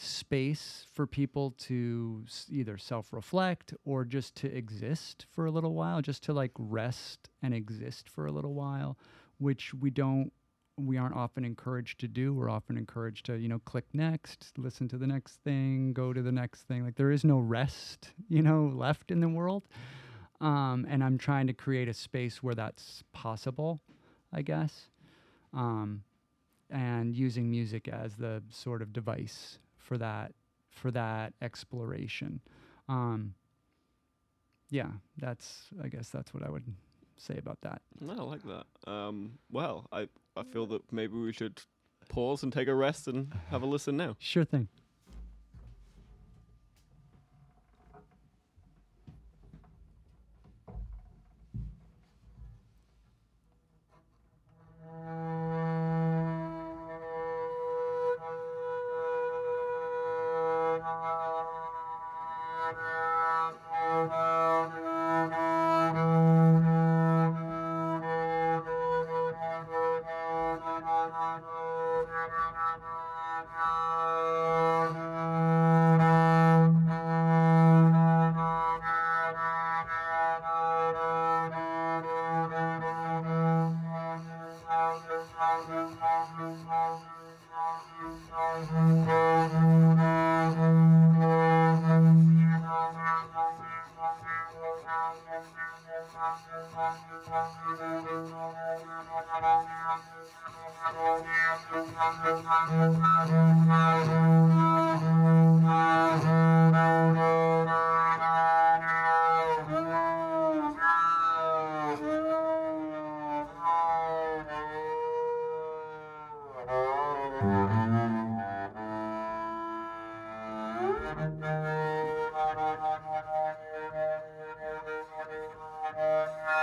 space 0.00 0.86
for 0.92 1.06
people 1.06 1.52
to 1.58 2.24
either 2.50 2.78
self-reflect 2.78 3.74
or 3.84 4.04
just 4.04 4.34
to 4.36 4.54
exist 4.54 5.26
for 5.30 5.46
a 5.46 5.50
little 5.50 5.74
while, 5.74 6.00
just 6.00 6.22
to 6.24 6.32
like 6.32 6.52
rest 6.56 7.28
and 7.42 7.52
exist 7.52 8.08
for 8.08 8.26
a 8.26 8.32
little 8.32 8.54
while, 8.54 8.96
which 9.38 9.74
we 9.74 9.90
don't 9.90 10.32
we 10.76 10.96
aren't 10.96 11.16
often 11.16 11.44
encouraged 11.44 11.98
to 11.98 12.06
do. 12.06 12.32
We're 12.32 12.50
often 12.50 12.78
encouraged 12.78 13.26
to, 13.26 13.36
you 13.36 13.48
know, 13.48 13.58
click 13.58 13.86
next, 13.92 14.52
listen 14.56 14.86
to 14.88 14.96
the 14.96 15.08
next 15.08 15.40
thing, 15.42 15.92
go 15.92 16.12
to 16.12 16.22
the 16.22 16.30
next 16.30 16.62
thing. 16.62 16.84
Like 16.84 16.94
there 16.94 17.10
is 17.10 17.24
no 17.24 17.38
rest, 17.38 18.12
you 18.28 18.42
know, 18.42 18.70
left 18.72 19.10
in 19.10 19.20
the 19.20 19.28
world. 19.28 19.64
Um, 20.40 20.86
and 20.88 21.02
I'm 21.02 21.18
trying 21.18 21.48
to 21.48 21.52
create 21.52 21.88
a 21.88 21.94
space 21.94 22.44
where 22.44 22.54
that's 22.54 23.02
possible, 23.12 23.80
I 24.32 24.42
guess. 24.42 24.88
Um, 25.52 26.04
and 26.70 27.12
using 27.12 27.50
music 27.50 27.88
as 27.88 28.14
the 28.14 28.42
sort 28.50 28.80
of 28.80 28.92
device 28.92 29.58
for 29.88 29.96
that 29.96 30.32
for 30.70 30.90
that 30.90 31.32
exploration. 31.40 32.40
Um, 32.88 33.34
yeah, 34.70 34.90
that's 35.16 35.68
I 35.82 35.88
guess 35.88 36.10
that's 36.10 36.34
what 36.34 36.42
I 36.42 36.50
would 36.50 36.64
say 37.16 37.38
about 37.38 37.62
that. 37.62 37.80
No, 38.00 38.12
I 38.12 38.22
like 38.22 38.42
that. 38.44 38.90
Um, 38.90 39.38
well, 39.50 39.86
I, 39.90 40.08
I 40.36 40.42
feel 40.44 40.66
that 40.66 40.92
maybe 40.92 41.14
we 41.14 41.32
should 41.32 41.62
pause 42.08 42.42
and 42.42 42.52
take 42.52 42.68
a 42.68 42.74
rest 42.74 43.08
and 43.08 43.32
have 43.50 43.62
a 43.62 43.66
listen 43.66 43.96
now. 43.96 44.16
Sure 44.18 44.44
thing. 44.44 44.68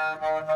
Thank 0.05 0.49
you. 0.49 0.54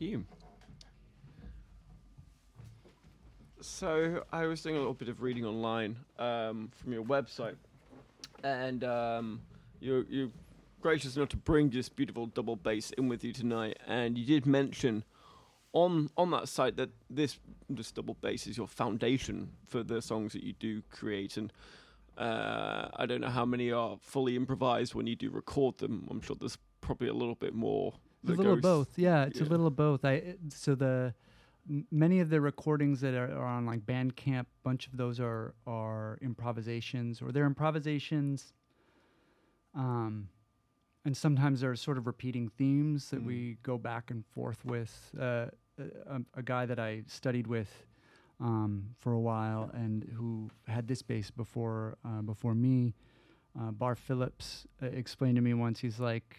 You. 0.00 0.24
So 3.60 4.24
I 4.32 4.46
was 4.46 4.62
doing 4.62 4.76
a 4.76 4.78
little 4.78 4.94
bit 4.94 5.10
of 5.10 5.20
reading 5.20 5.44
online 5.44 5.96
um, 6.18 6.70
from 6.74 6.94
your 6.94 7.04
website, 7.04 7.56
and 8.42 8.82
um, 8.82 9.42
you're, 9.78 10.04
you're 10.04 10.30
gracious 10.80 11.16
enough 11.16 11.28
to 11.28 11.36
bring 11.36 11.68
this 11.68 11.90
beautiful 11.90 12.24
double 12.24 12.56
bass 12.56 12.92
in 12.92 13.08
with 13.08 13.22
you 13.22 13.34
tonight. 13.34 13.78
And 13.86 14.16
you 14.16 14.24
did 14.24 14.46
mention 14.46 15.04
on 15.74 16.08
on 16.16 16.30
that 16.30 16.48
site 16.48 16.76
that 16.76 16.88
this 17.10 17.38
this 17.68 17.92
double 17.92 18.14
bass 18.22 18.46
is 18.46 18.56
your 18.56 18.68
foundation 18.68 19.50
for 19.66 19.82
the 19.82 20.00
songs 20.00 20.32
that 20.32 20.42
you 20.42 20.54
do 20.54 20.80
create. 20.90 21.36
And 21.36 21.52
uh, 22.16 22.88
I 22.96 23.04
don't 23.04 23.20
know 23.20 23.28
how 23.28 23.44
many 23.44 23.70
are 23.70 23.98
fully 24.00 24.34
improvised 24.34 24.94
when 24.94 25.06
you 25.06 25.14
do 25.14 25.28
record 25.28 25.76
them. 25.76 26.08
I'm 26.10 26.22
sure 26.22 26.36
there's 26.40 26.56
probably 26.80 27.08
a 27.08 27.14
little 27.14 27.34
bit 27.34 27.54
more. 27.54 27.92
A 28.26 28.32
little 28.32 28.52
of 28.54 28.60
both. 28.60 28.98
Yeah, 28.98 29.24
it's 29.24 29.40
yeah. 29.40 29.46
a 29.46 29.48
little 29.48 29.66
of 29.66 29.76
both. 29.76 30.04
I 30.04 30.34
so 30.48 30.74
the 30.74 31.14
many 31.90 32.20
of 32.20 32.30
the 32.30 32.40
recordings 32.40 33.00
that 33.00 33.14
are, 33.14 33.32
are 33.32 33.46
on 33.46 33.64
like 33.66 33.80
Bandcamp, 33.86 34.46
bunch 34.62 34.86
of 34.86 34.96
those 34.96 35.18
are 35.20 35.54
are 35.66 36.18
improvisations, 36.20 37.22
or 37.22 37.32
they're 37.32 37.46
improvisations. 37.46 38.52
Um, 39.74 40.28
and 41.04 41.16
sometimes 41.16 41.60
there 41.62 41.70
are 41.70 41.76
sort 41.76 41.96
of 41.96 42.06
repeating 42.06 42.48
themes 42.48 43.08
that 43.10 43.20
Mm. 43.22 43.26
we 43.26 43.56
go 43.62 43.78
back 43.78 44.10
and 44.10 44.24
forth 44.26 44.64
with. 44.64 45.10
Uh, 45.18 45.46
a, 45.78 46.14
a- 46.16 46.24
a 46.34 46.42
guy 46.42 46.66
that 46.66 46.78
I 46.78 47.04
studied 47.06 47.46
with 47.46 47.86
um, 48.38 48.90
for 48.98 49.12
a 49.12 49.20
while 49.20 49.70
and 49.72 50.04
who 50.14 50.50
had 50.66 50.86
this 50.86 51.00
bass 51.00 51.30
before 51.30 51.96
uh, 52.04 52.20
before 52.20 52.54
me, 52.54 52.94
uh, 53.58 53.70
Barre 53.70 53.96
Phillips, 53.96 54.66
uh, 54.82 54.86
explained 54.86 55.36
to 55.36 55.40
me 55.42 55.54
once. 55.54 55.80
He's 55.80 55.98
like, 55.98 56.36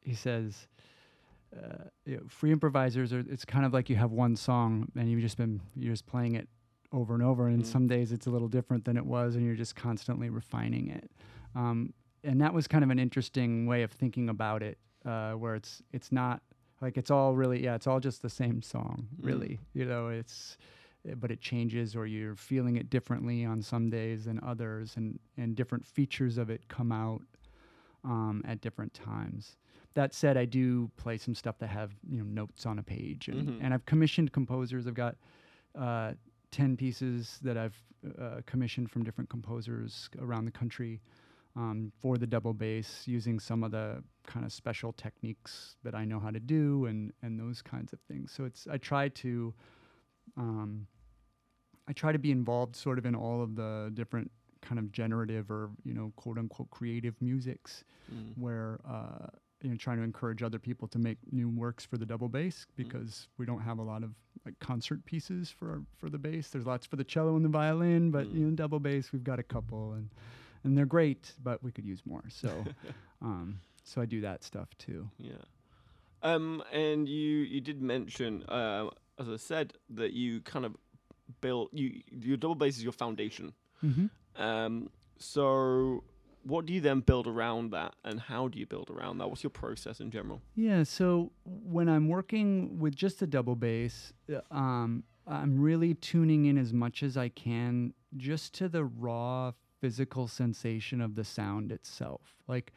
he 0.00 0.14
says, 0.14 0.66
uh, 1.56 1.84
you 2.04 2.16
know, 2.16 2.22
free 2.28 2.52
improvisers 2.52 3.12
are. 3.12 3.20
It's 3.28 3.44
kind 3.44 3.64
of 3.64 3.72
like 3.72 3.88
you 3.88 3.96
have 3.96 4.10
one 4.12 4.36
song 4.36 4.90
and 4.96 5.10
you've 5.10 5.20
just 5.20 5.36
been 5.36 5.60
you're 5.76 5.92
just 5.92 6.06
playing 6.06 6.34
it 6.34 6.48
over 6.92 7.14
and 7.14 7.22
over. 7.22 7.46
And 7.48 7.62
Mm. 7.62 7.66
some 7.66 7.86
days 7.86 8.12
it's 8.12 8.26
a 8.26 8.30
little 8.30 8.48
different 8.48 8.84
than 8.84 8.96
it 8.96 9.06
was, 9.06 9.34
and 9.36 9.44
you're 9.44 9.54
just 9.56 9.74
constantly 9.76 10.30
refining 10.30 10.88
it. 10.88 11.10
Um, 11.54 11.92
and 12.22 12.40
that 12.40 12.54
was 12.54 12.66
kind 12.66 12.82
of 12.84 12.90
an 12.90 12.98
interesting 12.98 13.66
way 13.66 13.82
of 13.82 13.92
thinking 13.92 14.28
about 14.28 14.62
it, 14.62 14.78
uh, 15.04 15.32
where 15.32 15.54
it's 15.54 15.82
it's 15.92 16.10
not 16.12 16.42
like 16.80 16.96
it's 16.98 17.10
all 17.10 17.34
really 17.34 17.62
yeah, 17.62 17.74
it's 17.74 17.86
all 17.86 18.00
just 18.00 18.22
the 18.22 18.30
same 18.30 18.60
song, 18.62 19.08
Mm. 19.20 19.26
really. 19.26 19.60
You 19.74 19.84
know, 19.86 20.08
it's 20.08 20.56
uh, 21.10 21.14
but 21.16 21.30
it 21.30 21.40
changes 21.40 21.94
or 21.94 22.06
you're 22.06 22.34
feeling 22.34 22.76
it 22.76 22.90
differently 22.90 23.44
on 23.44 23.62
some 23.62 23.90
days 23.90 24.24
than 24.24 24.40
others 24.42 24.96
and 24.96 25.18
and 25.36 25.54
different 25.54 25.86
features 25.86 26.38
of 26.38 26.50
it 26.50 26.66
come 26.68 26.90
out 26.92 27.22
um, 28.04 28.42
at 28.46 28.60
different 28.60 28.92
times 28.94 29.56
that 29.94 30.12
said 30.12 30.36
i 30.36 30.44
do 30.44 30.90
play 30.96 31.16
some 31.16 31.34
stuff 31.34 31.58
that 31.58 31.68
have 31.68 31.92
you 32.10 32.18
know 32.18 32.24
notes 32.24 32.66
on 32.66 32.78
a 32.78 32.82
page 32.82 33.28
and, 33.28 33.48
Mhm. 33.48 33.58
and 33.60 33.74
i've 33.74 33.86
commissioned 33.86 34.32
composers 34.32 34.86
i've 34.86 34.94
got 34.94 35.16
uh, 35.76 36.12
10 36.50 36.76
pieces 36.76 37.38
that 37.42 37.56
i've 37.56 37.76
uh, 38.18 38.40
commissioned 38.46 38.90
from 38.90 39.02
different 39.02 39.30
composers 39.30 40.08
around 40.18 40.44
the 40.44 40.50
country 40.52 41.00
um, 41.56 41.92
for 42.00 42.18
the 42.18 42.26
double 42.26 42.52
bass 42.52 43.06
using 43.06 43.38
some 43.38 43.62
of 43.62 43.70
the 43.70 44.02
kind 44.26 44.44
of 44.44 44.52
special 44.52 44.92
techniques 44.92 45.76
that 45.84 45.94
i 45.94 46.04
know 46.04 46.18
how 46.20 46.30
to 46.30 46.40
do 46.40 46.86
and 46.86 47.12
and 47.22 47.38
those 47.40 47.62
kinds 47.62 47.92
of 47.92 48.00
things 48.00 48.30
so 48.32 48.44
it's 48.44 48.66
i 48.68 48.76
try 48.76 49.08
to 49.08 49.54
um, 50.36 50.86
I 51.86 51.92
try 51.92 52.12
to 52.12 52.18
be 52.18 52.30
involved 52.30 52.76
sort 52.76 52.98
of 52.98 53.04
in 53.04 53.14
all 53.14 53.42
of 53.42 53.56
the 53.56 53.90
different 53.92 54.30
kind 54.62 54.78
of 54.78 54.90
generative 54.90 55.50
or 55.50 55.70
you 55.84 55.92
know 55.92 56.12
quote 56.16 56.38
unquote 56.38 56.70
creative 56.70 57.20
musics 57.20 57.84
Mm. 58.12 58.32
where 58.36 58.80
uh, 58.88 59.28
you 59.62 59.70
know 59.70 59.76
trying 59.76 59.96
to 59.98 60.02
encourage 60.02 60.42
other 60.42 60.58
people 60.58 60.86
to 60.88 60.98
make 60.98 61.18
new 61.32 61.48
works 61.48 61.84
for 61.84 61.96
the 61.96 62.06
double 62.06 62.28
bass 62.28 62.66
because 62.76 63.28
we 63.38 63.46
don't 63.46 63.60
have 63.62 63.78
a 63.78 63.82
lot 63.82 64.02
of 64.02 64.10
like 64.44 64.58
concert 64.58 65.04
pieces 65.04 65.50
for 65.50 65.82
for 65.98 66.10
the 66.10 66.18
bass. 66.18 66.48
There's 66.50 66.66
lots 66.66 66.86
for 66.86 66.96
the 66.96 67.04
cello 67.04 67.36
and 67.36 67.44
the 67.44 67.48
violin, 67.48 68.10
but 68.10 68.26
Mm. 68.26 68.34
you 68.34 68.46
know 68.46 68.54
double 68.56 68.80
bass 68.80 69.12
we've 69.12 69.24
got 69.24 69.38
a 69.38 69.42
couple 69.42 69.92
and 69.94 70.10
and 70.64 70.76
they're 70.78 70.86
great, 70.86 71.32
but 71.42 71.62
we 71.62 71.70
could 71.72 71.84
use 71.84 72.02
more. 72.06 72.24
So 72.28 72.64
um, 73.22 73.60
so 73.84 74.00
I 74.00 74.06
do 74.06 74.20
that 74.22 74.42
stuff 74.44 74.68
too. 74.78 75.08
Yeah. 75.18 75.32
Um, 76.22 76.62
and 76.72 77.06
you 77.08 77.38
you 77.40 77.60
did 77.60 77.82
mention, 77.82 78.42
uh, 78.44 78.88
as 79.18 79.28
I 79.28 79.36
said, 79.36 79.74
that 79.90 80.12
you 80.14 80.40
kind 80.40 80.64
of 80.64 80.74
built 81.40 81.70
you 81.72 82.00
your 82.10 82.36
double 82.36 82.54
bass 82.54 82.76
is 82.78 82.82
your 82.82 82.92
foundation. 82.92 83.52
Mm-hmm. 83.84 84.42
Um, 84.42 84.90
so 85.18 86.02
what 86.44 86.66
do 86.66 86.72
you 86.72 86.80
then 86.80 87.00
build 87.00 87.26
around 87.26 87.70
that, 87.72 87.94
and 88.04 88.20
how 88.20 88.48
do 88.48 88.58
you 88.58 88.66
build 88.66 88.90
around 88.90 89.18
that? 89.18 89.28
What's 89.28 89.42
your 89.42 89.50
process 89.50 90.00
in 90.00 90.10
general? 90.10 90.40
Yeah, 90.54 90.82
so 90.82 91.32
when 91.44 91.88
I'm 91.88 92.08
working 92.08 92.78
with 92.78 92.94
just 92.94 93.22
a 93.22 93.26
double 93.26 93.56
bass, 93.56 94.12
uh, 94.32 94.40
um, 94.54 95.04
I'm 95.26 95.58
really 95.58 95.94
tuning 95.94 96.46
in 96.46 96.58
as 96.58 96.72
much 96.72 97.02
as 97.02 97.16
I 97.16 97.28
can 97.28 97.94
just 98.16 98.54
to 98.54 98.68
the 98.68 98.84
raw 98.84 99.52
physical 99.80 100.28
sensation 100.28 101.00
of 101.00 101.14
the 101.14 101.24
sound 101.24 101.72
itself. 101.72 102.20
Like 102.46 102.72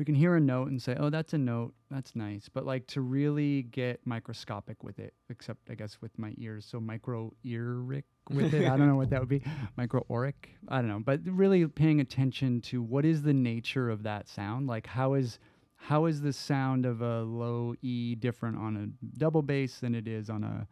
we 0.00 0.06
can 0.06 0.14
hear 0.14 0.34
a 0.34 0.40
note 0.40 0.68
and 0.68 0.80
say, 0.80 0.96
"Oh, 0.98 1.10
that's 1.10 1.34
a 1.34 1.38
note. 1.38 1.74
That's 1.90 2.16
nice." 2.16 2.48
But 2.48 2.64
like 2.64 2.86
to 2.86 3.02
really 3.02 3.64
get 3.64 4.00
microscopic 4.06 4.82
with 4.82 4.98
it, 4.98 5.12
except 5.28 5.70
I 5.70 5.74
guess 5.74 6.00
with 6.00 6.18
my 6.18 6.32
ears, 6.38 6.64
so 6.64 6.80
micro 6.80 7.34
earic 7.44 8.04
with 8.30 8.54
it. 8.54 8.66
I 8.66 8.78
don't 8.78 8.88
know 8.88 8.96
what 8.96 9.10
that 9.10 9.20
would 9.20 9.28
be. 9.28 9.42
Micro 9.76 10.06
auric. 10.10 10.56
I 10.68 10.78
don't 10.78 10.88
know, 10.88 11.00
but 11.00 11.20
really 11.26 11.66
paying 11.66 12.00
attention 12.00 12.62
to 12.62 12.80
what 12.80 13.04
is 13.04 13.24
the 13.24 13.34
nature 13.34 13.90
of 13.90 14.02
that 14.04 14.26
sound. 14.26 14.68
Like 14.68 14.86
how 14.86 15.12
is 15.12 15.38
how 15.76 16.06
is 16.06 16.22
the 16.22 16.32
sound 16.32 16.86
of 16.86 17.02
a 17.02 17.20
low 17.20 17.74
E 17.82 18.14
different 18.14 18.56
on 18.56 18.76
a 18.78 19.18
double 19.18 19.42
bass 19.42 19.80
than 19.80 19.94
it 19.94 20.08
is 20.08 20.30
on 20.30 20.44
a 20.44 20.66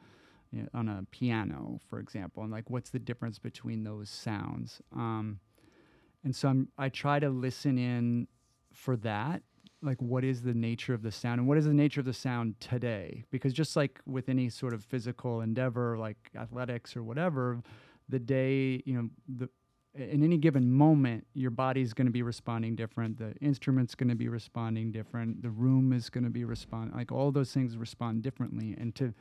you 0.50 0.62
know, 0.62 0.68
on 0.72 0.88
a 0.88 1.04
piano, 1.10 1.80
for 1.90 1.98
example, 1.98 2.44
and 2.44 2.50
like 2.50 2.70
what's 2.70 2.88
the 2.88 2.98
difference 2.98 3.38
between 3.38 3.84
those 3.84 4.08
sounds? 4.08 4.80
Um, 4.96 5.40
and 6.24 6.34
so 6.34 6.48
I'm, 6.48 6.68
I 6.78 6.88
try 6.88 7.18
to 7.18 7.28
listen 7.28 7.76
in 7.76 8.26
for 8.78 8.96
that, 8.96 9.42
like 9.82 10.00
what 10.00 10.24
is 10.24 10.42
the 10.42 10.54
nature 10.54 10.94
of 10.94 11.02
the 11.02 11.10
sound 11.10 11.40
and 11.40 11.48
what 11.48 11.58
is 11.58 11.64
the 11.64 11.74
nature 11.74 12.00
of 12.00 12.06
the 12.06 12.12
sound 12.12 12.58
today? 12.60 13.24
Because 13.30 13.52
just 13.52 13.76
like 13.76 14.00
with 14.06 14.28
any 14.28 14.48
sort 14.48 14.72
of 14.72 14.84
physical 14.84 15.40
endeavor, 15.40 15.98
like 15.98 16.16
athletics 16.36 16.96
or 16.96 17.02
whatever, 17.02 17.60
the 18.08 18.18
day 18.18 18.82
you 18.86 18.94
know 18.94 19.08
the 19.28 19.48
in 19.94 20.22
any 20.22 20.36
given 20.36 20.70
moment, 20.70 21.26
your 21.34 21.50
body's 21.50 21.92
going 21.92 22.06
to 22.06 22.12
be 22.12 22.22
responding 22.22 22.76
different. 22.76 23.18
The 23.18 23.34
instrument's 23.40 23.96
going 23.96 24.10
to 24.10 24.14
be 24.14 24.28
responding 24.28 24.92
different. 24.92 25.42
The 25.42 25.50
room 25.50 25.92
is 25.92 26.08
going 26.08 26.24
to 26.24 26.30
be 26.30 26.44
respond 26.44 26.92
like 26.94 27.10
all 27.10 27.32
those 27.32 27.52
things 27.52 27.76
respond 27.76 28.22
differently. 28.22 28.76
And 28.78 28.94
to 28.94 29.12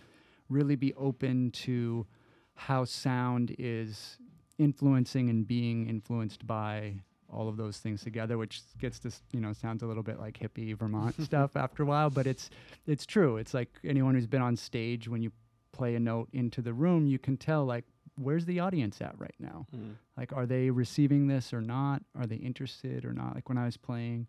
really 0.49 0.75
be 0.75 0.93
open 0.93 1.51
to 1.51 2.05
how 2.53 2.85
sound 2.85 3.55
is 3.57 4.17
influencing 4.59 5.29
and 5.29 5.47
being 5.47 5.87
influenced 5.87 6.45
by 6.45 7.01
all 7.31 7.49
of 7.49 7.57
those 7.57 7.77
things 7.77 8.01
together, 8.01 8.37
which 8.37 8.61
gets 8.79 8.99
this, 8.99 9.21
you 9.31 9.41
know, 9.41 9.53
sounds 9.53 9.83
a 9.83 9.85
little 9.85 10.03
bit 10.03 10.19
like 10.19 10.39
hippie 10.39 10.75
Vermont 10.77 11.21
stuff 11.23 11.55
after 11.55 11.83
a 11.83 11.85
while, 11.85 12.09
but 12.09 12.25
it's 12.27 12.49
it's 12.85 13.05
true. 13.05 13.37
It's 13.37 13.53
like 13.53 13.69
anyone 13.83 14.15
who's 14.15 14.27
been 14.27 14.41
on 14.41 14.55
stage 14.55 15.07
when 15.07 15.21
you 15.21 15.31
play 15.71 15.95
a 15.95 15.99
note 15.99 16.29
into 16.33 16.61
the 16.61 16.73
room, 16.73 17.05
you 17.05 17.19
can 17.19 17.37
tell 17.37 17.65
like 17.65 17.85
where's 18.17 18.45
the 18.45 18.59
audience 18.59 19.01
at 19.01 19.17
right 19.17 19.35
now? 19.39 19.67
Mm. 19.75 19.95
Like, 20.17 20.33
are 20.33 20.45
they 20.45 20.69
receiving 20.69 21.27
this 21.27 21.53
or 21.53 21.61
not? 21.61 22.01
Are 22.15 22.25
they 22.25 22.35
interested 22.35 23.05
or 23.05 23.13
not? 23.13 23.35
Like 23.35 23.49
when 23.49 23.57
I 23.57 23.65
was 23.65 23.77
playing, 23.77 24.27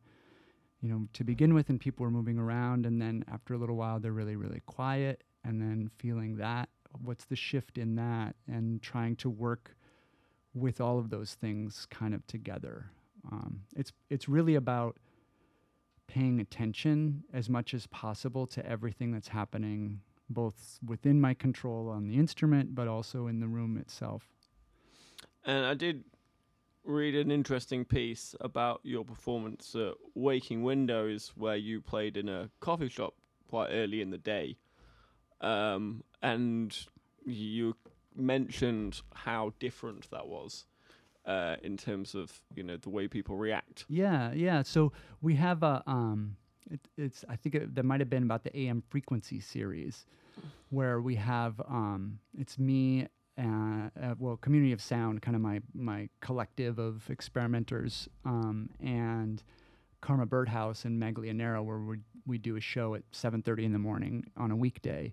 you 0.80 0.88
know, 0.88 1.08
to 1.14 1.24
begin 1.24 1.54
with, 1.54 1.68
and 1.70 1.80
people 1.80 2.04
were 2.04 2.10
moving 2.10 2.38
around, 2.38 2.86
and 2.86 3.00
then 3.00 3.24
after 3.32 3.54
a 3.54 3.58
little 3.58 3.76
while, 3.76 3.98
they're 3.98 4.12
really, 4.12 4.36
really 4.36 4.62
quiet, 4.66 5.24
and 5.44 5.60
then 5.60 5.90
feeling 5.98 6.36
that. 6.36 6.68
What's 7.02 7.24
the 7.24 7.36
shift 7.36 7.78
in 7.78 7.96
that? 7.96 8.36
And 8.46 8.80
trying 8.82 9.16
to 9.16 9.30
work 9.30 9.76
with 10.58 10.80
all 10.80 10.98
of 10.98 11.10
those 11.10 11.34
things 11.34 11.86
kind 11.90 12.14
of 12.14 12.26
together. 12.26 12.90
Um, 13.30 13.62
it's 13.76 13.92
it's 14.10 14.28
really 14.28 14.54
about 14.54 14.98
paying 16.06 16.40
attention 16.40 17.24
as 17.32 17.48
much 17.48 17.74
as 17.74 17.86
possible 17.86 18.46
to 18.46 18.66
everything 18.66 19.12
that's 19.12 19.28
happening, 19.28 20.00
both 20.30 20.78
within 20.84 21.20
my 21.20 21.34
control 21.34 21.88
on 21.88 22.08
the 22.08 22.16
instrument, 22.16 22.74
but 22.74 22.88
also 22.88 23.26
in 23.26 23.40
the 23.40 23.48
room 23.48 23.76
itself. 23.76 24.24
And 25.44 25.66
I 25.66 25.74
did 25.74 26.04
read 26.84 27.14
an 27.14 27.30
interesting 27.30 27.84
piece 27.84 28.34
about 28.40 28.80
your 28.82 29.04
performance 29.04 29.74
at 29.74 29.94
Waking 30.14 30.62
Windows, 30.62 31.32
where 31.36 31.56
you 31.56 31.80
played 31.80 32.16
in 32.16 32.28
a 32.28 32.50
coffee 32.60 32.88
shop 32.88 33.14
quite 33.48 33.68
early 33.68 34.00
in 34.00 34.10
the 34.10 34.18
day. 34.18 34.56
Um, 35.40 36.02
and 36.22 36.76
you 37.24 37.76
mentioned 38.18 39.00
how 39.14 39.52
different 39.58 40.10
that 40.10 40.26
was 40.26 40.66
uh, 41.28 41.56
in 41.62 41.76
terms 41.76 42.14
of 42.14 42.32
you 42.54 42.62
know 42.62 42.76
the 42.76 42.90
way 42.90 43.06
people 43.06 43.36
react. 43.36 43.84
Yeah, 43.88 44.32
yeah. 44.32 44.62
So 44.62 44.92
we 45.20 45.34
have 45.36 45.62
a 45.62 45.82
um, 45.86 46.36
it, 46.70 46.80
it's 46.96 47.24
I 47.28 47.36
think 47.36 47.54
it, 47.54 47.74
that 47.74 47.84
might 47.84 48.00
have 48.00 48.10
been 48.10 48.22
about 48.22 48.44
the 48.44 48.56
AM 48.58 48.82
frequency 48.88 49.38
series, 49.38 50.06
where 50.70 51.00
we 51.00 51.14
have 51.16 51.60
um, 51.68 52.18
it's 52.36 52.58
me. 52.58 53.06
Uh, 53.40 53.88
uh, 54.02 54.14
well, 54.18 54.36
community 54.36 54.72
of 54.72 54.82
sound, 54.82 55.22
kind 55.22 55.36
of 55.36 55.42
my 55.42 55.60
my 55.72 56.08
collective 56.20 56.80
of 56.80 57.08
experimenters, 57.08 58.08
um, 58.24 58.68
and 58.80 59.44
Karma 60.00 60.26
Bird 60.26 60.48
House 60.48 60.84
and 60.84 61.00
Maglianero, 61.00 61.64
where 61.64 61.78
we 61.78 61.98
we 62.26 62.38
do 62.38 62.56
a 62.56 62.60
show 62.60 62.94
at 62.94 63.02
7:30 63.12 63.64
in 63.64 63.72
the 63.72 63.78
morning 63.78 64.24
on 64.36 64.50
a 64.50 64.56
weekday 64.56 65.12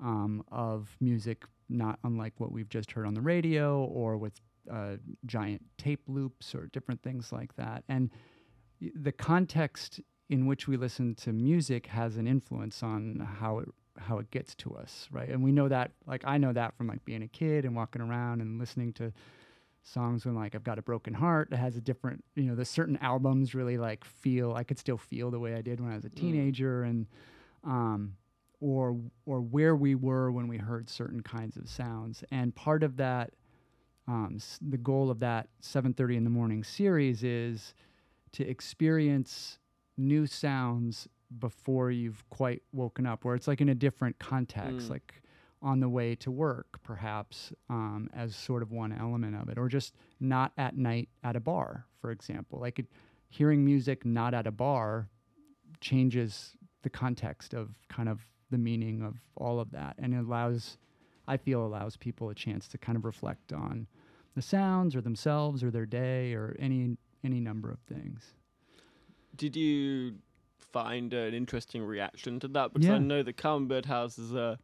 um, 0.00 0.44
of 0.50 0.96
music 1.00 1.44
not 1.70 1.98
unlike 2.04 2.34
what 2.38 2.52
we've 2.52 2.68
just 2.68 2.92
heard 2.92 3.06
on 3.06 3.14
the 3.14 3.20
radio 3.20 3.84
or 3.84 4.16
with 4.16 4.40
uh, 4.70 4.96
giant 5.26 5.62
tape 5.78 6.02
loops 6.08 6.54
or 6.54 6.66
different 6.66 7.02
things 7.02 7.32
like 7.32 7.54
that. 7.56 7.84
And 7.88 8.10
the 8.80 9.12
context 9.12 10.00
in 10.28 10.46
which 10.46 10.68
we 10.68 10.76
listen 10.76 11.14
to 11.16 11.32
music 11.32 11.86
has 11.86 12.16
an 12.16 12.26
influence 12.26 12.82
on 12.82 13.28
how 13.40 13.58
it 13.58 13.68
how 13.98 14.18
it 14.18 14.30
gets 14.30 14.54
to 14.54 14.74
us, 14.74 15.08
right? 15.10 15.28
And 15.28 15.42
we 15.42 15.52
know 15.52 15.68
that, 15.68 15.90
like 16.06 16.22
I 16.24 16.38
know 16.38 16.52
that 16.52 16.74
from 16.76 16.86
like 16.86 17.04
being 17.04 17.22
a 17.22 17.28
kid 17.28 17.64
and 17.64 17.76
walking 17.76 18.00
around 18.00 18.40
and 18.40 18.58
listening 18.58 18.92
to 18.94 19.12
songs 19.82 20.24
when 20.24 20.34
like 20.34 20.54
I've 20.54 20.64
got 20.64 20.78
a 20.78 20.82
broken 20.82 21.12
heart 21.12 21.50
that 21.50 21.58
has 21.58 21.76
a 21.76 21.80
different, 21.80 22.24
you 22.34 22.44
know, 22.44 22.54
the 22.54 22.64
certain 22.64 22.96
albums 22.98 23.54
really 23.54 23.76
like 23.76 24.04
feel 24.04 24.54
I 24.54 24.64
could 24.64 24.78
still 24.78 24.96
feel 24.96 25.30
the 25.30 25.38
way 25.38 25.54
I 25.54 25.60
did 25.60 25.80
when 25.80 25.92
I 25.92 25.96
was 25.96 26.04
a 26.04 26.10
teenager 26.10 26.82
and 26.82 27.06
um 27.64 28.14
or 28.60 29.00
or 29.26 29.40
where 29.40 29.74
we 29.74 29.94
were 29.94 30.30
when 30.30 30.46
we 30.48 30.58
heard 30.58 30.88
certain 30.88 31.22
kinds 31.22 31.56
of 31.56 31.68
sounds. 31.68 32.22
And 32.30 32.54
part 32.54 32.82
of 32.82 32.96
that, 32.98 33.32
um, 34.06 34.34
s- 34.36 34.58
the 34.60 34.78
goal 34.78 35.10
of 35.10 35.18
that 35.20 35.48
7:30 35.60 36.16
in 36.16 36.24
the 36.24 36.30
morning 36.30 36.62
series 36.64 37.22
is 37.24 37.74
to 38.32 38.46
experience 38.46 39.58
new 39.96 40.26
sounds 40.26 41.08
before 41.38 41.90
you've 41.90 42.28
quite 42.30 42.62
woken 42.72 43.06
up, 43.06 43.24
where 43.24 43.34
it's 43.34 43.46
like 43.48 43.60
in 43.60 43.68
a 43.68 43.74
different 43.74 44.18
context, 44.18 44.86
Mm. 44.88 44.90
like 44.90 45.22
on 45.62 45.80
the 45.80 45.88
way 45.88 46.14
to 46.16 46.30
work, 46.30 46.82
perhaps, 46.82 47.52
um, 47.68 48.08
as 48.14 48.34
sort 48.34 48.62
of 48.62 48.72
one 48.72 48.92
element 48.92 49.36
of 49.36 49.48
it, 49.48 49.58
or 49.58 49.68
just 49.68 49.94
not 50.18 50.52
at 50.56 50.76
night 50.76 51.08
at 51.22 51.36
a 51.36 51.40
bar, 51.40 51.86
for 52.00 52.10
example. 52.10 52.58
Like 52.58 52.78
it, 52.78 52.86
hearing 53.28 53.64
music 53.64 54.04
not 54.04 54.32
at 54.34 54.46
a 54.46 54.50
bar 54.50 55.08
changes 55.80 56.56
the 56.82 56.90
context 56.90 57.54
of 57.54 57.74
kind 57.88 58.08
of 58.08 58.26
the 58.50 58.58
meaning 58.58 59.02
of 59.02 59.16
all 59.36 59.60
of 59.60 59.70
that, 59.72 59.94
and 59.98 60.12
it 60.14 60.18
allows, 60.18 60.76
I 61.28 61.36
feel, 61.36 61.64
allows 61.64 61.96
people 61.96 62.30
a 62.30 62.34
chance 62.34 62.66
to 62.68 62.78
kind 62.78 62.96
of 62.96 63.04
reflect 63.04 63.52
on 63.52 63.86
the 64.34 64.42
sounds 64.42 64.94
or 64.96 65.00
themselves 65.00 65.62
or 65.64 65.70
their 65.70 65.86
day 65.86 66.32
or 66.34 66.56
any 66.58 66.96
any 67.24 67.40
number 67.40 67.70
of 67.70 67.78
things. 67.80 68.32
Did 69.36 69.54
you 69.56 70.14
find 70.58 71.12
an 71.12 71.34
interesting 71.34 71.82
reaction 71.82 72.40
to 72.40 72.48
that? 72.48 72.72
Because 72.72 72.90
I 72.90 72.98
know 72.98 73.22
the 73.22 73.32
Karma 73.32 73.66
Bird 73.66 73.86
House 73.86 74.18
is 74.18 74.32
a, 74.34 74.58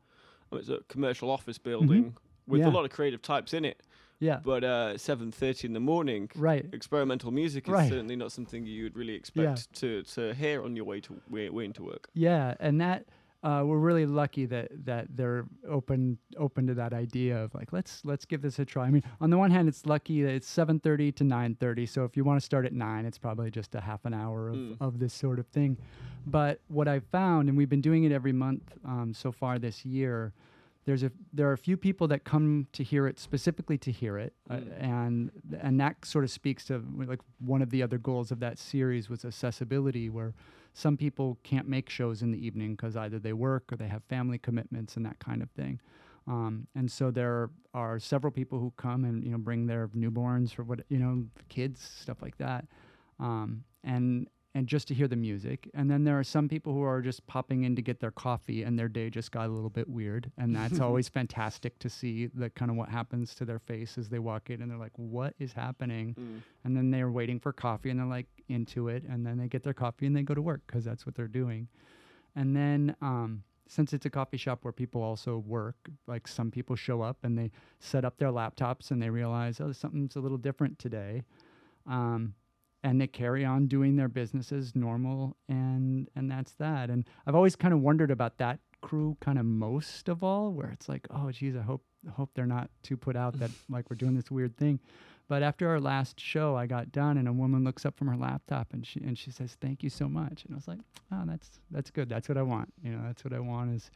it's 0.52 0.68
a 0.68 0.80
commercial 0.88 1.30
office 1.30 1.58
building 1.58 2.14
with 2.46 2.60
Mm-hmm. 2.60 2.68
Yeah. 2.68 2.68
a 2.68 2.70
lot 2.70 2.84
of 2.84 2.90
creative 2.92 3.20
types 3.22 3.52
in 3.54 3.64
it. 3.64 3.82
Yeah. 4.20 4.38
But 4.42 4.62
uh, 4.64 4.96
seven 4.96 5.30
thirty 5.32 5.66
in 5.66 5.74
the 5.74 5.80
morning, 5.80 6.30
Right. 6.36 6.64
experimental 6.72 7.30
music 7.32 7.66
is 7.68 7.72
Right. 7.72 7.88
certainly 7.90 8.16
not 8.16 8.32
something 8.32 8.64
you 8.64 8.84
would 8.84 8.96
really 8.96 9.14
expect 9.14 9.72
to, 9.80 10.02
to 10.04 10.32
hear 10.32 10.62
on 10.64 10.74
your 10.76 10.84
way 10.86 11.00
to 11.02 11.20
way, 11.28 11.50
way 11.50 11.64
into 11.66 11.82
work. 11.84 12.08
Yeah, 12.14 12.54
and 12.60 12.80
that 12.80 13.06
uh, 13.48 13.62
we're 13.68 13.78
really 13.90 14.06
lucky 14.22 14.44
that 14.54 14.68
that 14.90 15.04
they're 15.16 15.44
open 15.78 16.18
open 16.36 16.66
to 16.66 16.74
that 16.74 16.92
idea 17.04 17.34
of 17.44 17.54
like 17.54 17.72
let's 17.72 17.94
let's 18.04 18.24
give 18.30 18.40
this 18.42 18.58
a 18.58 18.64
try. 18.64 18.84
I 18.86 18.90
mean, 18.90 19.04
on 19.20 19.30
the 19.30 19.38
one 19.44 19.50
hand, 19.56 19.68
it's 19.68 19.86
lucky 19.86 20.22
that 20.24 20.34
it's 20.38 20.48
seven 20.60 20.76
thirty 20.80 21.12
to 21.12 21.24
nine 21.24 21.54
thirty. 21.54 21.86
So 21.86 22.04
if 22.04 22.16
you 22.16 22.24
want 22.24 22.40
to 22.40 22.44
start 22.44 22.64
at 22.66 22.72
nine, 22.72 23.06
it's 23.06 23.18
probably 23.26 23.50
just 23.60 23.74
a 23.74 23.80
half 23.80 24.04
an 24.04 24.14
hour 24.14 24.40
of, 24.50 24.56
Mm. 24.56 24.76
of 24.80 24.98
this 24.98 25.14
sort 25.14 25.38
of 25.38 25.46
thing. 25.46 25.76
But 26.26 26.54
what 26.68 26.88
I've 26.88 27.06
found, 27.20 27.48
and 27.48 27.56
we've 27.58 27.68
been 27.76 27.86
doing 27.90 28.02
it 28.04 28.12
every 28.12 28.32
month 28.32 28.64
um, 28.84 29.14
so 29.14 29.30
far 29.32 29.58
this 29.58 29.84
year. 29.84 30.32
There's 30.86 31.02
a 31.02 31.10
there 31.32 31.48
are 31.50 31.52
a 31.52 31.58
few 31.68 31.76
people 31.76 32.06
that 32.12 32.22
come 32.24 32.68
to 32.72 32.82
hear 32.84 33.08
it 33.10 33.18
specifically 33.18 33.78
to 33.78 33.90
hear 34.00 34.14
it, 34.26 34.32
uh, 34.50 34.54
Mm. 34.56 34.82
and 34.94 35.30
and 35.66 35.80
that 35.80 35.94
sort 36.04 36.24
of 36.24 36.30
speaks 36.30 36.64
to 36.66 36.74
like 37.12 37.20
one 37.54 37.62
of 37.62 37.70
the 37.70 37.82
other 37.82 37.98
goals 37.98 38.30
of 38.30 38.38
that 38.40 38.56
series 38.58 39.08
was 39.10 39.24
accessibility, 39.24 40.08
where 40.16 40.32
some 40.76 40.98
people 40.98 41.38
can't 41.42 41.66
make 41.66 41.88
shows 41.88 42.20
in 42.20 42.30
the 42.30 42.46
evening 42.46 42.74
because 42.74 42.98
either 42.98 43.18
they 43.18 43.32
work 43.32 43.72
or 43.72 43.76
they 43.76 43.88
have 43.88 44.04
family 44.10 44.36
commitments 44.36 44.94
and 44.94 45.06
that 45.06 45.18
kind 45.18 45.40
of 45.42 45.50
thing. 45.52 45.80
Um, 46.26 46.66
and 46.74 46.92
so 46.92 47.10
there 47.10 47.48
are 47.72 47.98
several 47.98 48.30
people 48.30 48.58
who 48.58 48.74
come 48.76 49.06
and 49.06 49.24
you 49.24 49.30
know 49.30 49.38
bring 49.38 49.66
their 49.66 49.88
newborns 49.88 50.58
or 50.58 50.64
what 50.64 50.80
you 50.90 50.98
know 50.98 51.24
kids 51.48 51.80
stuff 51.80 52.20
like 52.20 52.36
that, 52.36 52.66
um, 53.18 53.64
and 53.84 54.28
and 54.56 54.66
just 54.66 54.88
to 54.88 54.94
hear 54.94 55.06
the 55.06 55.16
music. 55.16 55.68
And 55.74 55.90
then 55.90 56.04
there 56.04 56.18
are 56.18 56.24
some 56.24 56.48
people 56.48 56.72
who 56.72 56.82
are 56.82 57.02
just 57.02 57.26
popping 57.26 57.64
in 57.64 57.76
to 57.76 57.82
get 57.82 58.00
their 58.00 58.10
coffee 58.10 58.62
and 58.62 58.78
their 58.78 58.88
day 58.88 59.10
just 59.10 59.30
got 59.30 59.50
a 59.50 59.52
little 59.52 59.68
bit 59.68 59.86
weird, 59.86 60.32
and 60.38 60.56
that's 60.56 60.80
always 60.80 61.10
fantastic 61.10 61.78
to 61.80 61.90
see 61.90 62.28
the 62.28 62.48
kind 62.48 62.70
of 62.70 62.78
what 62.78 62.88
happens 62.88 63.34
to 63.34 63.44
their 63.44 63.58
face 63.58 63.98
as 63.98 64.08
they 64.08 64.18
walk 64.18 64.48
in 64.48 64.62
and 64.62 64.70
they're 64.70 64.78
like, 64.78 64.96
"What 64.96 65.34
is 65.38 65.52
happening?" 65.52 66.14
Mm. 66.18 66.40
and 66.64 66.74
then 66.74 66.90
they're 66.90 67.10
waiting 67.10 67.38
for 67.38 67.52
coffee 67.52 67.90
and 67.90 68.00
they're 68.00 68.06
like 68.06 68.28
into 68.48 68.88
it 68.88 69.02
and 69.04 69.26
then 69.26 69.36
they 69.36 69.46
get 69.46 69.62
their 69.62 69.74
coffee 69.74 70.06
and 70.06 70.16
they 70.16 70.22
go 70.22 70.34
to 70.34 70.40
work 70.40 70.62
because 70.66 70.84
that's 70.84 71.04
what 71.04 71.14
they're 71.14 71.28
doing 71.28 71.68
and 72.34 72.56
then 72.56 72.94
um, 73.02 73.42
since 73.66 73.92
it's 73.92 74.06
a 74.06 74.10
coffee 74.10 74.36
shop 74.36 74.60
where 74.62 74.72
people 74.72 75.02
also 75.02 75.38
work 75.38 75.76
like 76.06 76.28
some 76.28 76.50
people 76.50 76.76
show 76.76 77.02
up 77.02 77.18
and 77.24 77.36
they 77.36 77.50
set 77.80 78.04
up 78.04 78.18
their 78.18 78.30
laptops 78.30 78.90
and 78.90 79.02
they 79.02 79.10
realize 79.10 79.60
oh 79.60 79.72
something's 79.72 80.16
a 80.16 80.20
little 80.20 80.38
different 80.38 80.78
today 80.78 81.24
um, 81.86 82.34
and 82.86 83.00
they 83.00 83.06
carry 83.06 83.44
on 83.44 83.66
doing 83.66 83.96
their 83.96 84.08
business 84.08 84.52
as 84.52 84.76
normal 84.76 85.36
and 85.48 86.08
and 86.14 86.30
that's 86.30 86.52
that 86.52 86.88
and 86.88 87.04
i've 87.26 87.34
always 87.34 87.56
kind 87.56 87.74
of 87.74 87.80
wondered 87.80 88.10
about 88.10 88.38
that 88.38 88.60
crew 88.80 89.16
kind 89.20 89.38
of 89.38 89.44
most 89.44 90.08
of 90.08 90.22
all 90.22 90.52
where 90.52 90.70
it's 90.70 90.88
like 90.88 91.06
oh 91.10 91.30
geez 91.30 91.56
i 91.56 91.60
hope 91.60 91.82
hope 92.14 92.30
they're 92.34 92.46
not 92.46 92.70
too 92.82 92.96
put 92.96 93.16
out 93.16 93.38
that 93.38 93.50
like 93.68 93.90
we're 93.90 93.96
doing 93.96 94.14
this 94.14 94.30
weird 94.30 94.56
thing 94.56 94.78
but 95.28 95.42
after 95.42 95.68
our 95.68 95.80
last 95.80 96.20
show, 96.20 96.56
I 96.56 96.66
got 96.66 96.92
done, 96.92 97.18
and 97.18 97.26
a 97.26 97.32
woman 97.32 97.64
looks 97.64 97.84
up 97.84 97.96
from 97.96 98.06
her 98.06 98.16
laptop 98.16 98.72
and 98.72 98.86
she 98.86 99.00
and 99.00 99.18
she 99.18 99.32
says, 99.32 99.56
"Thank 99.60 99.82
you 99.82 99.90
so 99.90 100.08
much." 100.08 100.44
And 100.44 100.54
I 100.54 100.56
was 100.56 100.68
like, 100.68 100.78
"Oh, 101.10 101.24
that's 101.26 101.50
that's 101.70 101.90
good. 101.90 102.08
That's 102.08 102.28
what 102.28 102.38
I 102.38 102.42
want. 102.42 102.72
You 102.80 102.92
know, 102.92 103.02
that's 103.04 103.24
what 103.24 103.32
I 103.32 103.40
want 103.40 103.74
is 103.74 103.90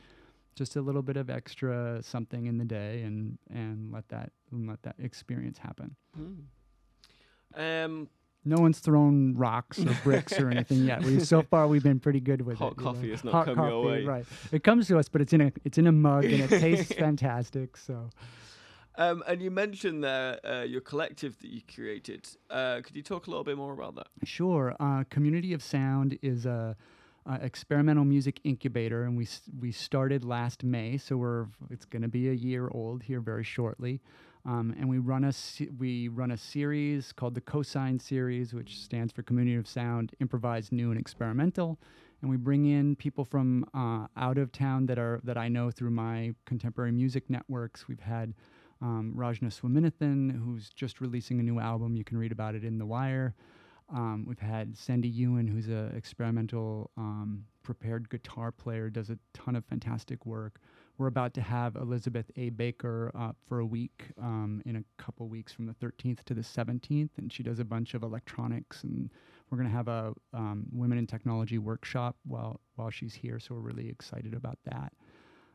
just 0.57 0.75
a 0.75 0.81
little 0.81 1.03
bit 1.03 1.17
of 1.17 1.31
extra 1.31 2.03
something 2.03 2.47
in 2.47 2.59
the 2.59 2.65
day, 2.65 3.03
and 3.03 3.39
and 3.49 3.93
let 3.93 4.09
that 4.09 4.33
and 4.51 4.69
let 4.69 4.83
that 4.83 4.97
experience 4.99 5.59
happen." 5.59 5.95
Mm. 6.19 7.85
Um, 7.85 8.09
No 8.45 8.57
one's 8.61 8.79
thrown 8.79 9.35
rocks 9.37 9.79
or 9.79 9.95
bricks 10.03 10.39
or 10.41 10.49
anything 10.49 10.85
yet. 10.85 11.03
We 11.03 11.21
so 11.21 11.43
far 11.43 11.69
we've 11.69 11.83
been 11.83 12.01
pretty 12.01 12.21
good 12.21 12.41
with 12.43 12.59
Hot 12.59 12.73
it. 12.73 12.79
you 12.79 12.85
know. 12.85 12.93
coffee 12.93 13.11
has 13.11 13.23
not 13.25 13.33
Hot 13.35 13.47
your 13.49 13.57
coffee, 13.57 13.87
way. 13.87 14.05
right? 14.05 14.25
It 14.51 14.65
comes 14.65 14.87
to 14.89 14.99
us, 14.99 15.09
but 15.09 15.21
it's 15.21 15.33
in 15.33 15.41
a 15.43 15.53
it's 15.65 15.77
in 15.79 15.87
a 15.87 15.93
mug 15.93 16.25
and 16.25 16.41
it 16.45 16.49
tastes 16.61 16.93
fantastic. 17.07 17.77
So. 17.77 18.09
um, 18.97 19.23
and 19.29 19.41
you 19.43 19.51
mentioned 19.51 20.03
there 20.05 20.39
uh, 20.45 20.63
your 20.63 20.81
collective 20.81 21.39
that 21.41 21.49
you 21.51 21.61
created. 21.75 22.29
Uh, 22.49 22.81
could 22.83 22.97
you 22.97 23.03
talk 23.03 23.27
a 23.27 23.31
little 23.31 23.45
bit 23.45 23.57
more 23.57 23.73
about 23.75 23.95
that? 23.97 24.09
Sure. 24.25 24.75
Uh, 24.81 25.05
Community 25.11 25.53
of 25.53 25.63
Sound 25.63 26.19
is 26.23 26.47
a, 26.47 26.77
a 27.27 27.35
experimental 27.45 28.05
music 28.05 28.41
incubator, 28.45 29.05
and 29.05 29.17
we 29.19 29.29
we 29.61 29.71
started 29.71 30.25
last 30.25 30.65
May, 30.65 30.97
so 30.97 31.17
we're 31.19 31.47
it's 31.71 31.85
going 31.85 32.03
to 32.03 32.09
be 32.09 32.29
a 32.31 32.33
year 32.33 32.69
old 32.73 33.03
here 33.03 33.21
very 33.21 33.45
shortly. 33.45 34.01
Um, 34.47 34.75
and 34.79 34.89
we 34.89 34.99
run 34.99 35.25
a 35.25 35.33
we 35.79 36.09
run 36.09 36.31
a 36.31 36.37
series 36.37 37.13
called 37.13 37.35
the 37.35 37.41
Cosine 37.41 38.01
Series, 38.01 38.55
which 38.55 38.79
stands 38.79 39.13
for 39.13 39.23
Community 39.23 39.57
of 39.57 39.69
Sound, 39.69 40.13
improvised, 40.21 40.73
new, 40.73 40.91
and 40.91 40.99
experimental. 40.99 41.79
And 42.23 42.31
we 42.31 42.37
bring 42.37 42.67
in 42.67 42.97
people 42.97 43.25
from 43.25 43.65
uh, 43.75 44.07
out 44.17 44.39
of 44.39 44.53
town 44.53 44.87
that 44.87 44.99
are 44.99 45.21
that 45.25 45.37
I 45.37 45.49
know 45.49 45.71
through 45.71 45.91
my 45.91 46.35
contemporary 46.47 46.93
music 46.93 47.29
networks. 47.29 47.87
We've 47.87 48.01
had 48.01 48.35
um, 48.83 49.15
Rajna 49.17 49.53
Swaminathan, 49.53 50.43
who's 50.43 50.71
just 50.71 51.01
releasing 51.01 51.39
a 51.41 51.43
new 51.43 51.61
album. 51.61 51.97
You 51.97 52.05
can 52.05 52.17
read 52.19 52.33
about 52.33 52.55
it 52.55 52.65
in 52.65 52.79
The 52.79 52.87
Wire. 52.87 53.35
Um, 53.93 54.25
we've 54.27 54.39
had 54.39 54.77
Sandy 54.77 55.09
Ewen, 55.09 55.49
who's 55.49 55.69
an 55.69 55.93
experimental 55.97 56.91
um, 56.97 57.45
prepared 57.63 58.09
guitar 58.09 58.53
player, 58.53 58.89
does 58.89 59.11
a 59.11 59.19
ton 59.35 59.57
of 59.57 59.65
fantastic 59.65 60.25
work. 60.25 60.61
We're 61.01 61.07
about 61.07 61.33
to 61.33 61.41
have 61.41 61.77
Elizabeth 61.77 62.31
A. 62.37 62.51
Baker 62.51 63.11
uh, 63.15 63.33
for 63.49 63.61
a 63.61 63.65
week 63.65 64.09
um, 64.21 64.61
in 64.67 64.77
a 64.77 64.85
couple 65.03 65.29
weeks 65.29 65.51
from 65.51 65.65
the 65.65 65.73
13th 65.73 66.23
to 66.27 66.35
the 66.35 66.43
17th, 66.43 67.09
and 67.17 67.33
she 67.33 67.43
does 67.43 67.59
a 67.59 67.65
bunch 67.65 67.95
of 67.95 68.03
electronics. 68.03 68.85
And 68.85 69.09
we're 69.49 69.57
going 69.57 69.71
to 69.71 69.75
have 69.75 69.89
a 69.89 70.13
um, 70.35 70.67
women 70.71 70.99
in 70.99 71.07
technology 71.07 71.57
workshop 71.57 72.17
while 72.27 72.61
while 72.77 72.91
she's 72.91 73.15
here, 73.15 73.39
so 73.39 73.55
we're 73.55 73.63
really 73.63 73.89
excited 73.89 74.35
about 74.35 74.59
that. 74.67 74.93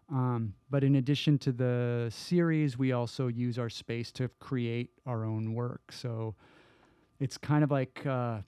Um, 0.10 0.56
but 0.72 0.84
in 0.84 0.96
addition 0.96 1.38
to 1.38 1.52
the 1.52 2.08
series, 2.10 2.80
we 2.80 2.94
also 2.94 3.28
use 3.28 3.60
our 3.60 3.70
space 3.70 4.12
to 4.14 4.30
create 4.40 4.90
our 5.06 5.24
own 5.26 5.54
work. 5.54 5.92
So 5.92 6.34
it's 7.20 7.38
kind 7.38 7.64
of 7.64 7.70
like 7.70 8.04
uh, 8.08 8.40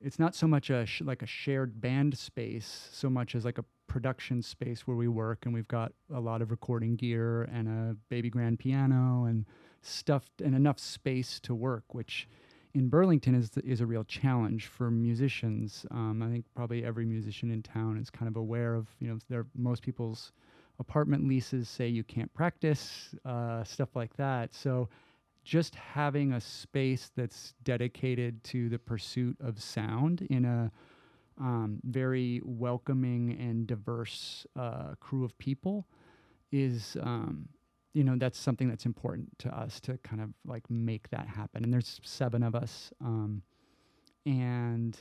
it's 0.00 0.18
not 0.18 0.34
so 0.34 0.46
much 0.46 0.70
a 0.70 0.86
sh- 0.86 1.02
like 1.02 1.22
a 1.22 1.26
shared 1.26 1.80
band 1.80 2.16
space, 2.16 2.88
so 2.92 3.10
much 3.10 3.34
as 3.34 3.44
like 3.44 3.58
a 3.58 3.64
production 3.86 4.42
space 4.42 4.86
where 4.86 4.96
we 4.96 5.08
work, 5.08 5.44
and 5.44 5.54
we've 5.54 5.68
got 5.68 5.92
a 6.12 6.20
lot 6.20 6.42
of 6.42 6.50
recording 6.50 6.96
gear 6.96 7.42
and 7.44 7.68
a 7.68 7.96
baby 8.08 8.30
grand 8.30 8.58
piano 8.58 9.24
and 9.24 9.46
stuff 9.82 10.24
and 10.44 10.54
enough 10.54 10.78
space 10.78 11.40
to 11.40 11.54
work, 11.54 11.94
which 11.94 12.28
in 12.74 12.88
Burlington 12.88 13.34
is 13.34 13.50
is 13.64 13.80
a 13.80 13.86
real 13.86 14.04
challenge 14.04 14.66
for 14.66 14.90
musicians. 14.90 15.86
Um, 15.90 16.22
I 16.22 16.28
think 16.28 16.44
probably 16.54 16.84
every 16.84 17.06
musician 17.06 17.50
in 17.50 17.62
town 17.62 17.98
is 17.98 18.10
kind 18.10 18.28
of 18.28 18.36
aware 18.36 18.74
of 18.74 18.88
you 19.00 19.08
know 19.08 19.18
there 19.28 19.46
most 19.54 19.82
people's 19.82 20.32
apartment 20.80 21.26
leases 21.26 21.68
say 21.68 21.88
you 21.88 22.04
can't 22.04 22.32
practice 22.34 23.14
uh, 23.24 23.64
stuff 23.64 23.96
like 23.96 24.16
that. 24.16 24.54
So 24.54 24.88
just 25.48 25.74
having 25.76 26.34
a 26.34 26.40
space 26.42 27.10
that's 27.16 27.54
dedicated 27.64 28.44
to 28.44 28.68
the 28.68 28.78
pursuit 28.78 29.34
of 29.40 29.58
sound 29.62 30.20
in 30.28 30.44
a 30.44 30.70
um, 31.40 31.80
very 31.84 32.42
welcoming 32.44 33.34
and 33.40 33.66
diverse 33.66 34.46
uh, 34.56 34.94
crew 35.00 35.24
of 35.24 35.38
people 35.38 35.86
is 36.52 36.98
um, 37.00 37.48
you 37.94 38.04
know 38.04 38.14
that's 38.18 38.38
something 38.38 38.68
that's 38.68 38.84
important 38.84 39.26
to 39.38 39.48
us 39.48 39.80
to 39.80 39.96
kind 40.04 40.20
of 40.20 40.28
like 40.44 40.68
make 40.68 41.08
that 41.08 41.26
happen. 41.26 41.64
And 41.64 41.72
there's 41.72 41.98
seven 42.04 42.42
of 42.42 42.54
us 42.54 42.92
um, 43.00 43.40
and 44.26 44.98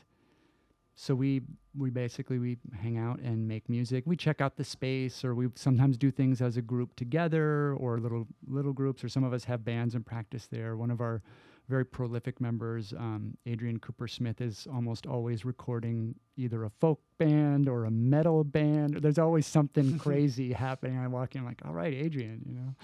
so 1.00 1.16
we 1.16 1.42
we 1.78 1.90
basically 1.90 2.40
we 2.40 2.58
hang 2.82 2.98
out 2.98 3.20
and 3.20 3.48
make 3.48 3.70
music 3.70 4.04
we 4.08 4.18
check 4.18 4.42
out 4.42 4.58
the 4.58 4.64
space 4.64 5.24
or 5.24 5.36
we 5.36 5.48
sometimes 5.56 5.96
do 5.98 6.12
things 6.12 6.42
as 6.42 6.58
a 6.58 6.62
group 6.62 6.96
together 6.96 7.74
or 7.76 8.00
little 8.00 8.28
little 8.48 8.74
groups 8.74 9.04
or 9.04 9.10
some 9.10 9.24
of 9.24 9.32
us 9.32 9.46
have 9.46 9.64
bands 9.64 9.94
and 9.96 10.06
practice 10.06 10.48
there 10.48 10.76
one 10.76 10.92
of 10.92 11.00
our 11.00 11.22
very 11.70 11.86
prolific 11.86 12.40
members. 12.40 12.94
Um, 12.94 13.36
Adrian 13.46 13.80
Cooper 13.80 14.08
Smith 14.08 14.42
is 14.42 14.68
almost 14.74 15.06
always 15.06 15.44
recording 15.44 16.16
either 16.38 16.64
a 16.64 16.70
folk 16.70 17.02
band 17.18 17.68
or 17.68 17.86
a 17.86 17.92
metal 17.92 18.44
band. 18.44 18.96
There's 19.02 19.20
always 19.20 19.46
something 19.46 20.00
crazy 20.06 20.54
happening. 20.54 20.98
I 20.98 21.08
walk 21.08 21.36
in 21.36 21.42
I'm 21.42 21.48
like, 21.48 21.62
all 21.66 21.74
right, 21.74 21.94
Adrian, 21.94 22.42
you 22.46 22.54
know. 22.54 22.76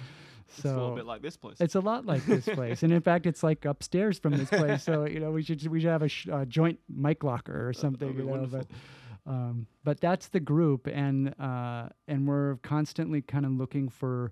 It's 0.50 0.66
a 0.66 0.70
little 0.70 0.96
bit 0.96 1.06
like 1.06 1.22
this 1.22 1.38
place. 1.38 1.58
It's 1.60 1.76
a 1.76 1.80
lot 1.80 2.06
like 2.06 2.26
this 2.26 2.46
place, 2.54 2.84
and 2.84 2.92
in 2.94 3.02
fact, 3.02 3.26
it's 3.26 3.44
like 3.44 3.66
upstairs 3.66 4.20
from 4.20 4.38
this 4.38 4.50
place. 4.50 4.84
So 4.84 5.06
you 5.08 5.20
know, 5.20 5.32
we 5.32 5.44
should 5.44 5.66
we 5.68 5.80
should 5.82 5.90
have 5.90 6.02
a 6.04 6.10
sh- 6.10 6.28
uh, 6.32 6.46
joint 6.46 6.80
mic 6.90 7.24
locker 7.24 7.68
or 7.68 7.74
something. 7.74 8.08
that'd 8.10 8.16
be 8.18 8.24
You 8.24 8.28
know, 8.30 8.32
wonderful. 8.42 8.68
but 9.26 9.32
um, 9.32 9.68
but 9.84 10.00
that's 10.02 10.28
the 10.28 10.40
group, 10.40 10.88
and 10.88 11.34
uh, 11.40 11.90
and 12.08 12.28
we're 12.28 12.58
constantly 12.64 13.22
kind 13.22 13.46
of 13.46 13.52
looking 13.54 13.88
for 13.90 14.32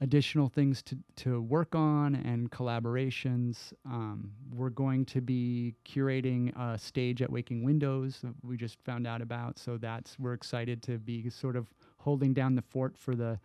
additional 0.00 0.48
things 0.48 0.80
to 0.82 0.96
to 1.16 1.40
work 1.42 1.74
on 1.74 2.14
and 2.14 2.50
collaborations. 2.50 3.72
Um, 3.84 4.32
we're 4.54 4.70
going 4.70 5.04
to 5.06 5.20
be 5.20 5.74
curating 5.84 6.52
a 6.56 6.78
stage 6.78 7.20
at 7.22 7.30
Waking 7.30 7.64
Windows 7.64 8.20
that 8.22 8.32
we 8.42 8.56
just 8.56 8.80
found 8.82 9.06
out 9.06 9.20
about, 9.22 9.58
so 9.58 9.76
that's 9.76 10.18
we're 10.18 10.34
excited 10.34 10.82
to 10.84 10.98
be 10.98 11.28
sort 11.30 11.56
of 11.56 11.66
holding 11.98 12.32
down 12.32 12.54
the 12.54 12.62
fort 12.62 12.96
for 12.96 13.14
the 13.16 13.38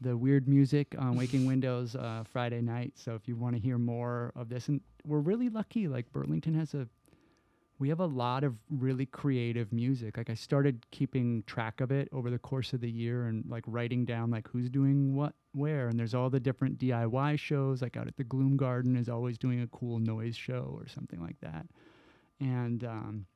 the 0.00 0.16
weird 0.16 0.48
music 0.48 0.94
on 0.98 1.16
Waking 1.16 1.46
Windows 1.46 1.94
uh, 1.94 2.24
Friday 2.32 2.60
night. 2.62 2.92
So 2.96 3.14
if 3.14 3.28
you 3.28 3.36
want 3.36 3.54
to 3.54 3.60
hear 3.60 3.78
more 3.78 4.32
of 4.34 4.48
this, 4.48 4.68
and 4.68 4.80
we're 5.04 5.18
really 5.18 5.48
lucky, 5.48 5.88
like 5.88 6.10
Burlington 6.12 6.54
has 6.54 6.74
a, 6.74 6.88
we 7.78 7.88
have 7.90 8.00
a 8.00 8.06
lot 8.06 8.42
of 8.42 8.54
really 8.70 9.06
creative 9.06 9.72
music. 9.72 10.16
Like 10.16 10.30
I 10.30 10.34
started 10.34 10.86
keeping 10.90 11.42
track 11.46 11.80
of 11.80 11.90
it 11.90 12.08
over 12.12 12.30
the 12.30 12.38
course 12.38 12.72
of 12.72 12.80
the 12.80 12.90
year 12.90 13.26
and 13.26 13.44
like 13.48 13.64
writing 13.66 14.04
down 14.04 14.30
like 14.30 14.48
who's 14.48 14.70
doing 14.70 15.14
what 15.14 15.34
where. 15.52 15.88
And 15.88 15.98
there's 15.98 16.14
all 16.14 16.30
the 16.30 16.40
different 16.40 16.78
DIY 16.78 17.38
shows. 17.38 17.82
Like 17.82 17.96
out 17.96 18.06
at 18.06 18.16
the 18.16 18.24
Gloom 18.24 18.56
Garden 18.56 18.96
is 18.96 19.08
always 19.08 19.38
doing 19.38 19.60
a 19.62 19.66
cool 19.68 19.98
noise 19.98 20.36
show 20.36 20.76
or 20.78 20.88
something 20.88 21.20
like 21.20 21.40
that. 21.40 21.66
And 22.38 22.84
um, 22.84 23.26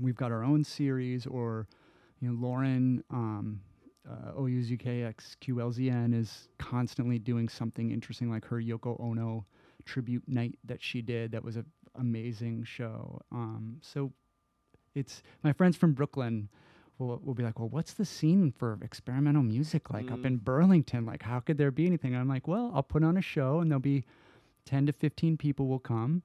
we've 0.00 0.16
got 0.16 0.32
our 0.32 0.44
own 0.44 0.62
series 0.64 1.26
or, 1.26 1.66
you 2.20 2.28
know, 2.28 2.34
Lauren. 2.34 3.02
Um, 3.10 3.60
uh, 4.08 4.32
OUZKXQLZN 4.38 6.14
is 6.14 6.48
constantly 6.58 7.18
doing 7.18 7.48
something 7.48 7.90
interesting, 7.90 8.30
like 8.30 8.44
her 8.46 8.56
Yoko 8.60 9.00
Ono 9.00 9.44
tribute 9.84 10.24
night 10.26 10.58
that 10.64 10.82
she 10.82 11.02
did. 11.02 11.32
That 11.32 11.44
was 11.44 11.56
an 11.56 11.66
amazing 11.94 12.64
show. 12.64 13.20
Um, 13.32 13.78
so 13.82 14.12
it's 14.94 15.22
my 15.42 15.52
friends 15.52 15.76
from 15.76 15.92
Brooklyn 15.92 16.48
will, 16.98 17.20
will 17.22 17.34
be 17.34 17.42
like, 17.42 17.58
well, 17.58 17.68
what's 17.68 17.92
the 17.94 18.04
scene 18.04 18.52
for 18.56 18.78
experimental 18.82 19.42
music 19.42 19.90
like 19.90 20.10
up 20.10 20.20
Mm. 20.20 20.26
in 20.26 20.36
Burlington? 20.38 21.04
Like, 21.06 21.22
how 21.22 21.40
could 21.40 21.58
there 21.58 21.70
be 21.70 21.86
anything? 21.86 22.12
And 22.14 22.20
I'm 22.20 22.28
like, 22.28 22.48
well, 22.48 22.72
I'll 22.74 22.82
put 22.82 23.04
on 23.04 23.16
a 23.16 23.22
show 23.22 23.60
and 23.60 23.70
there'll 23.70 23.80
be 23.80 24.04
10 24.64 24.86
to 24.86 24.92
15 24.92 25.36
people 25.36 25.66
will 25.66 25.78
come. 25.78 26.22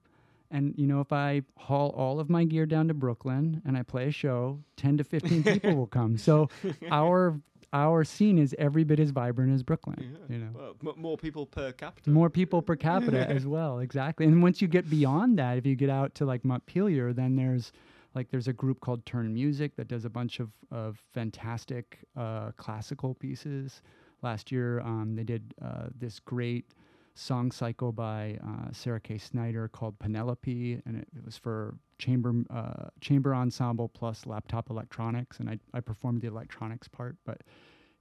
And, 0.50 0.74
you 0.78 0.86
know, 0.86 1.00
if 1.00 1.14
I 1.14 1.44
haul 1.58 1.90
all 1.96 2.20
of 2.20 2.30
my 2.30 2.44
gear 2.44 2.66
down 2.66 2.90
to 2.90 2.94
Brooklyn 2.94 3.62
and 3.66 3.78
I 3.78 3.84
play 3.84 4.08
a 4.08 4.12
show, 4.12 4.60
10 4.78 4.98
to 4.98 5.04
15 5.06 5.44
people 5.44 5.76
will 5.78 5.88
come. 5.88 6.18
So 6.18 6.50
our 6.90 7.40
our 7.74 8.04
scene 8.04 8.38
is 8.38 8.54
every 8.60 8.84
bit 8.84 9.00
as 9.00 9.12
vibrant 9.12 9.54
as 9.54 9.64
Brooklyn, 9.64 9.98
Yeah. 10.30 10.36
you 10.36 10.44
know 10.44 10.50
Well, 10.54 10.94
m- 10.96 11.02
more 11.02 11.18
people 11.18 11.46
per 11.46 11.72
capita. 11.72 12.10
more 12.10 12.30
people 12.30 12.62
per 12.62 12.76
capita 12.76 13.30
as 13.38 13.46
well 13.46 13.80
exactly 13.80 14.26
and 14.26 14.42
once 14.44 14.62
you 14.62 14.68
get 14.68 14.90
beyond 14.90 15.38
that 15.40 15.58
if 15.58 15.66
you 15.66 15.76
get 15.76 15.90
out 15.90 16.14
to 16.16 16.26
like 16.26 16.44
montpelier 16.44 17.14
then 17.14 17.36
there's 17.36 17.72
like 18.14 18.30
there's 18.30 18.50
a 18.50 18.54
group 18.54 18.82
called 18.82 19.06
turn 19.06 19.34
music 19.34 19.76
that 19.78 19.88
does 19.88 20.04
a 20.04 20.10
bunch 20.10 20.40
of, 20.42 20.50
of 20.70 21.02
fantastic 21.14 22.00
uh, 22.18 22.52
classical 22.58 23.14
pieces 23.16 23.82
last 24.22 24.52
year 24.52 24.82
um, 24.82 25.16
they 25.16 25.24
did 25.24 25.54
uh, 25.64 25.88
this 25.98 26.20
great 26.20 26.66
song 27.14 27.52
cycle 27.52 27.92
by 27.92 28.38
uh, 28.44 28.72
sarah 28.72 29.00
k 29.00 29.18
snider 29.18 29.68
called 29.68 29.98
penelope 30.00 30.82
and 30.86 30.98
it, 30.98 31.08
it 31.16 31.26
was 31.26 31.38
for 31.38 31.76
chamber 31.98 32.34
uh, 32.50 32.88
chamber 33.00 33.36
ensemble 33.36 33.90
plus 33.90 34.26
laptop 34.26 34.70
electronics 34.70 35.40
and 35.40 35.50
I, 35.50 35.60
I 35.74 35.82
performed 35.82 36.22
the 36.22 36.28
electronics 36.28 36.88
part 36.88 37.18
but 37.26 37.42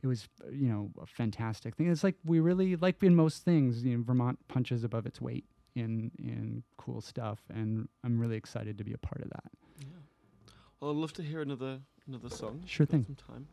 it 0.03 0.07
was 0.07 0.29
you 0.51 0.69
know 0.69 0.91
a 1.01 1.07
fantastic 1.07 1.77
thing. 1.77 1.91
It's 1.91 2.05
like 2.05 2.17
we 2.25 2.41
really 2.41 2.77
like 2.77 3.03
in 3.03 3.15
most 3.15 3.45
things, 3.45 3.85
you 3.85 3.97
know, 3.97 4.03
Vermont 4.03 4.39
punches 4.49 4.85
above 4.85 5.07
its 5.07 5.21
weight 5.21 5.45
in 5.75 6.11
in 6.19 6.63
cool 6.77 7.01
stuff, 7.01 7.41
and 7.53 7.89
I'm 8.05 8.19
really 8.19 8.37
excited 8.37 8.79
to 8.79 8.85
be 8.85 8.93
a 8.93 8.99
part 8.99 9.21
of 9.23 9.31
that. 9.31 9.51
Yeah. 9.81 9.87
Well, 10.81 10.91
I'd 10.91 10.97
love 10.97 11.13
to 11.15 11.23
hear 11.23 11.43
another 11.43 11.81
another 12.07 12.31
song. 12.31 12.63
Sure 12.67 12.87
thing. 12.87 13.05
Some 13.05 13.35
time. 13.35 13.47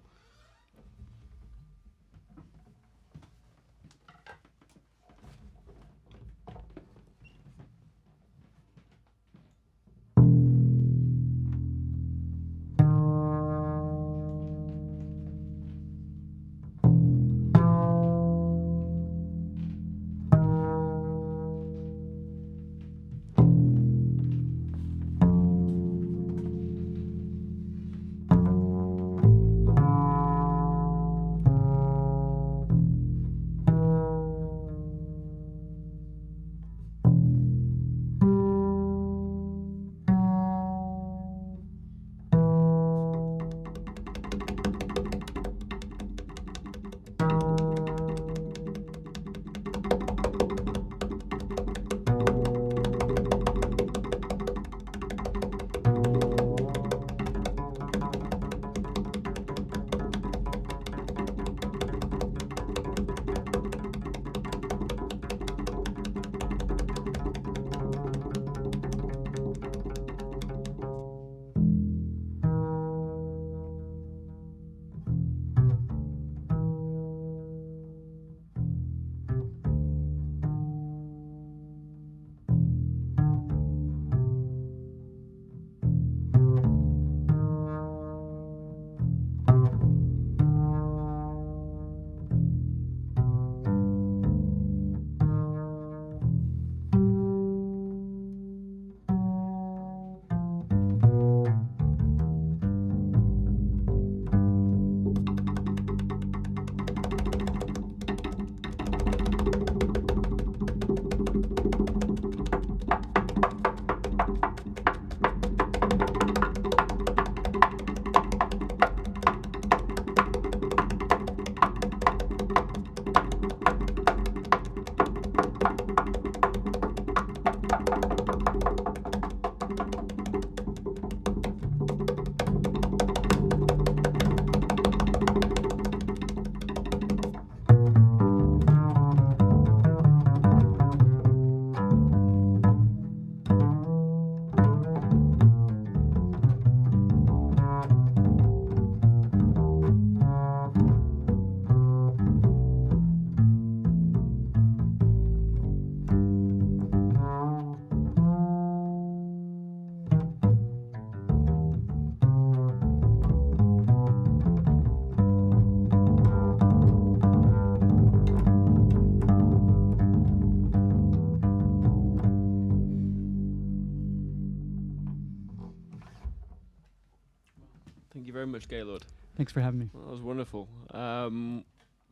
Much, 178.58 178.68
Gahlord. 178.70 179.04
Thanks 179.36 179.54
for 179.54 179.62
having 179.62 179.78
me. 179.78 179.90
Well, 179.94 180.06
that 180.06 180.12
was 180.14 180.22
wonderful. 180.22 180.68
Um, 180.90 181.64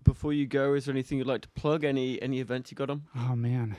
before 0.04 0.32
you 0.32 0.46
go, 0.46 0.76
is 0.76 0.86
there 0.86 0.94
anything 0.94 1.18
you'd 1.18 1.26
like 1.26 1.42
to 1.42 1.50
plug? 1.50 1.84
Any 1.84 2.22
any 2.22 2.40
events 2.40 2.70
you 2.70 2.76
got 2.76 2.92
on? 2.92 3.02
Oh 3.18 3.36
man, 3.36 3.76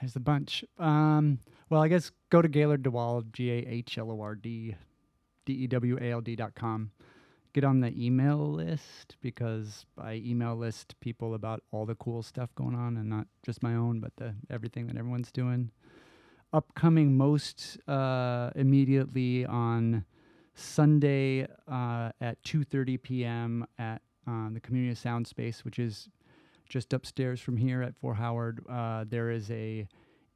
there's 0.00 0.16
a 0.16 0.20
bunch. 0.20 0.64
Um, 0.78 1.38
well, 1.68 1.82
I 1.82 1.88
guess 1.88 2.10
go 2.30 2.40
to 2.40 2.48
Gahlord 2.48 2.78
DeWald, 2.78 3.32
G 3.34 3.50
A 3.50 3.56
H 3.58 3.98
L 3.98 4.10
O 4.10 4.22
R 4.22 4.34
D, 4.34 4.74
D 5.44 5.52
E 5.52 5.66
W 5.66 5.98
A 6.00 6.12
L 6.12 6.22
D 6.22 6.34
dot 6.34 6.54
com. 6.54 6.92
Get 7.52 7.62
on 7.62 7.80
the 7.80 7.92
email 8.02 8.38
list 8.52 9.16
because 9.20 9.84
I 9.98 10.14
email 10.24 10.56
list 10.56 10.98
people 11.00 11.34
about 11.34 11.62
all 11.72 11.84
the 11.84 11.96
cool 11.96 12.22
stuff 12.22 12.54
going 12.54 12.74
on 12.74 12.96
and 12.96 13.10
not 13.10 13.26
just 13.42 13.62
my 13.62 13.74
own, 13.74 14.00
but 14.00 14.16
the 14.16 14.34
everything 14.48 14.86
that 14.86 14.96
everyone's 14.96 15.30
doing. 15.30 15.72
Upcoming 16.54 17.18
most 17.18 17.76
uh, 17.86 18.48
immediately 18.56 19.44
on 19.44 20.06
Sunday 20.58 21.46
uh, 21.70 22.10
at 22.20 22.42
2:30 22.42 23.00
p.m. 23.02 23.66
at 23.78 24.02
uh, 24.26 24.48
the 24.52 24.60
Community 24.60 24.94
Sound 24.94 25.26
Space, 25.26 25.64
which 25.64 25.78
is 25.78 26.08
just 26.68 26.92
upstairs 26.92 27.40
from 27.40 27.56
here 27.56 27.82
at 27.82 27.96
Fort 27.96 28.16
Howard. 28.16 28.64
Uh, 28.68 29.04
there 29.08 29.30
is 29.30 29.50
a 29.50 29.86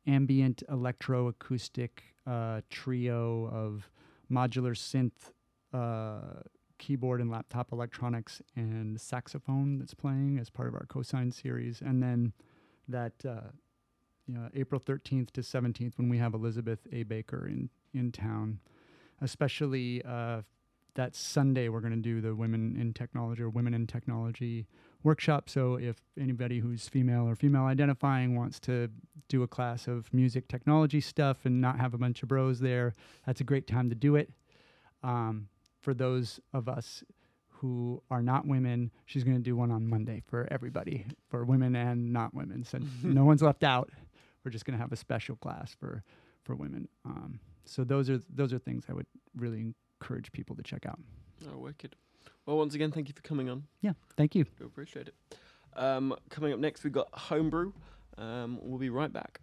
ambient 0.06 0.62
electroacoustic 0.70 1.90
uh, 2.26 2.60
trio 2.70 3.48
of 3.52 3.90
modular 4.30 4.76
synth, 4.76 5.32
uh, 5.74 6.40
keyboard 6.78 7.20
and 7.20 7.30
laptop 7.30 7.72
electronics, 7.72 8.40
and 8.56 9.00
saxophone 9.00 9.78
that's 9.78 9.94
playing 9.94 10.38
as 10.38 10.50
part 10.50 10.68
of 10.68 10.74
our 10.74 10.86
cosine 10.86 11.32
series. 11.32 11.80
And 11.80 12.02
then 12.02 12.32
that 12.88 13.12
uh, 13.28 13.50
you 14.26 14.34
know, 14.34 14.48
April 14.54 14.80
13th 14.80 15.32
to 15.32 15.40
17th 15.40 15.98
when 15.98 16.08
we 16.08 16.18
have 16.18 16.32
Elizabeth 16.32 16.86
A. 16.92 17.02
Baker 17.02 17.46
in 17.46 17.68
in 17.92 18.10
town, 18.10 18.60
especially 19.22 20.02
uh, 20.04 20.42
that 20.94 21.14
Sunday 21.14 21.68
we're 21.68 21.80
going 21.80 21.94
to 21.94 22.00
do 22.00 22.20
the 22.20 22.34
Women 22.34 22.76
in 22.78 22.92
Technology 22.92 23.42
or 23.42 23.48
Women 23.48 23.74
in 23.74 23.86
Technology 23.86 24.66
workshop. 25.02 25.48
So 25.48 25.76
if 25.76 25.96
anybody 26.20 26.58
who's 26.58 26.88
female 26.88 27.28
or 27.28 27.34
female 27.34 27.64
identifying 27.64 28.36
wants 28.36 28.60
to 28.60 28.88
do 29.28 29.42
a 29.42 29.48
class 29.48 29.88
of 29.88 30.12
music 30.12 30.48
technology 30.48 31.00
stuff 31.00 31.44
and 31.44 31.60
not 31.60 31.80
have 31.80 31.94
a 31.94 31.98
bunch 31.98 32.22
of 32.22 32.28
bros 32.28 32.60
there, 32.60 32.92
that's 33.26 33.40
a 33.40 33.44
great 33.44 33.66
time 33.66 33.88
to 33.88 33.94
do 33.94 34.16
it. 34.16 34.30
Um, 35.02 35.48
for 35.80 35.94
those 35.94 36.38
of 36.52 36.68
us 36.68 37.02
who 37.48 38.02
are 38.10 38.22
not 38.22 38.46
women, 38.46 38.90
she's 39.06 39.24
going 39.24 39.36
to 39.36 39.42
do 39.42 39.56
one 39.56 39.70
on 39.70 39.88
Monday 39.88 40.22
for 40.26 40.46
everybody, 40.50 41.06
for 41.28 41.44
women 41.44 41.74
and 41.74 42.12
not 42.12 42.34
women. 42.34 42.64
So 42.64 42.78
no 43.02 43.24
one's 43.24 43.42
left 43.42 43.64
out. 43.64 43.90
We're 44.44 44.50
just 44.50 44.64
going 44.64 44.76
to 44.76 44.82
have 44.82 44.92
a 44.92 44.96
special 44.96 45.36
class 45.36 45.74
for 45.78 46.02
for 46.42 46.56
women. 46.56 46.88
Um, 47.04 47.38
so 47.64 47.84
those 47.84 48.10
are 48.10 48.20
those 48.34 48.52
are 48.52 48.58
things 48.58 48.84
I 48.88 48.92
would 48.92 49.06
really 49.36 49.72
encourage 50.00 50.32
people 50.32 50.56
to 50.56 50.62
check 50.62 50.86
out. 50.86 50.98
Oh, 51.52 51.58
wicked. 51.58 51.96
Well, 52.46 52.56
once 52.58 52.74
again, 52.74 52.90
thank 52.90 53.08
you 53.08 53.14
for 53.14 53.22
coming 53.22 53.48
on. 53.48 53.64
Yeah, 53.80 53.92
thank 54.16 54.34
you. 54.34 54.44
Do 54.58 54.64
appreciate 54.64 55.08
it. 55.08 55.14
Um, 55.74 56.14
coming 56.28 56.52
up 56.52 56.58
next, 56.58 56.84
we've 56.84 56.92
got 56.92 57.08
Homebrew. 57.12 57.72
Um, 58.18 58.58
we'll 58.62 58.78
be 58.78 58.90
right 58.90 59.12
back. 59.12 59.40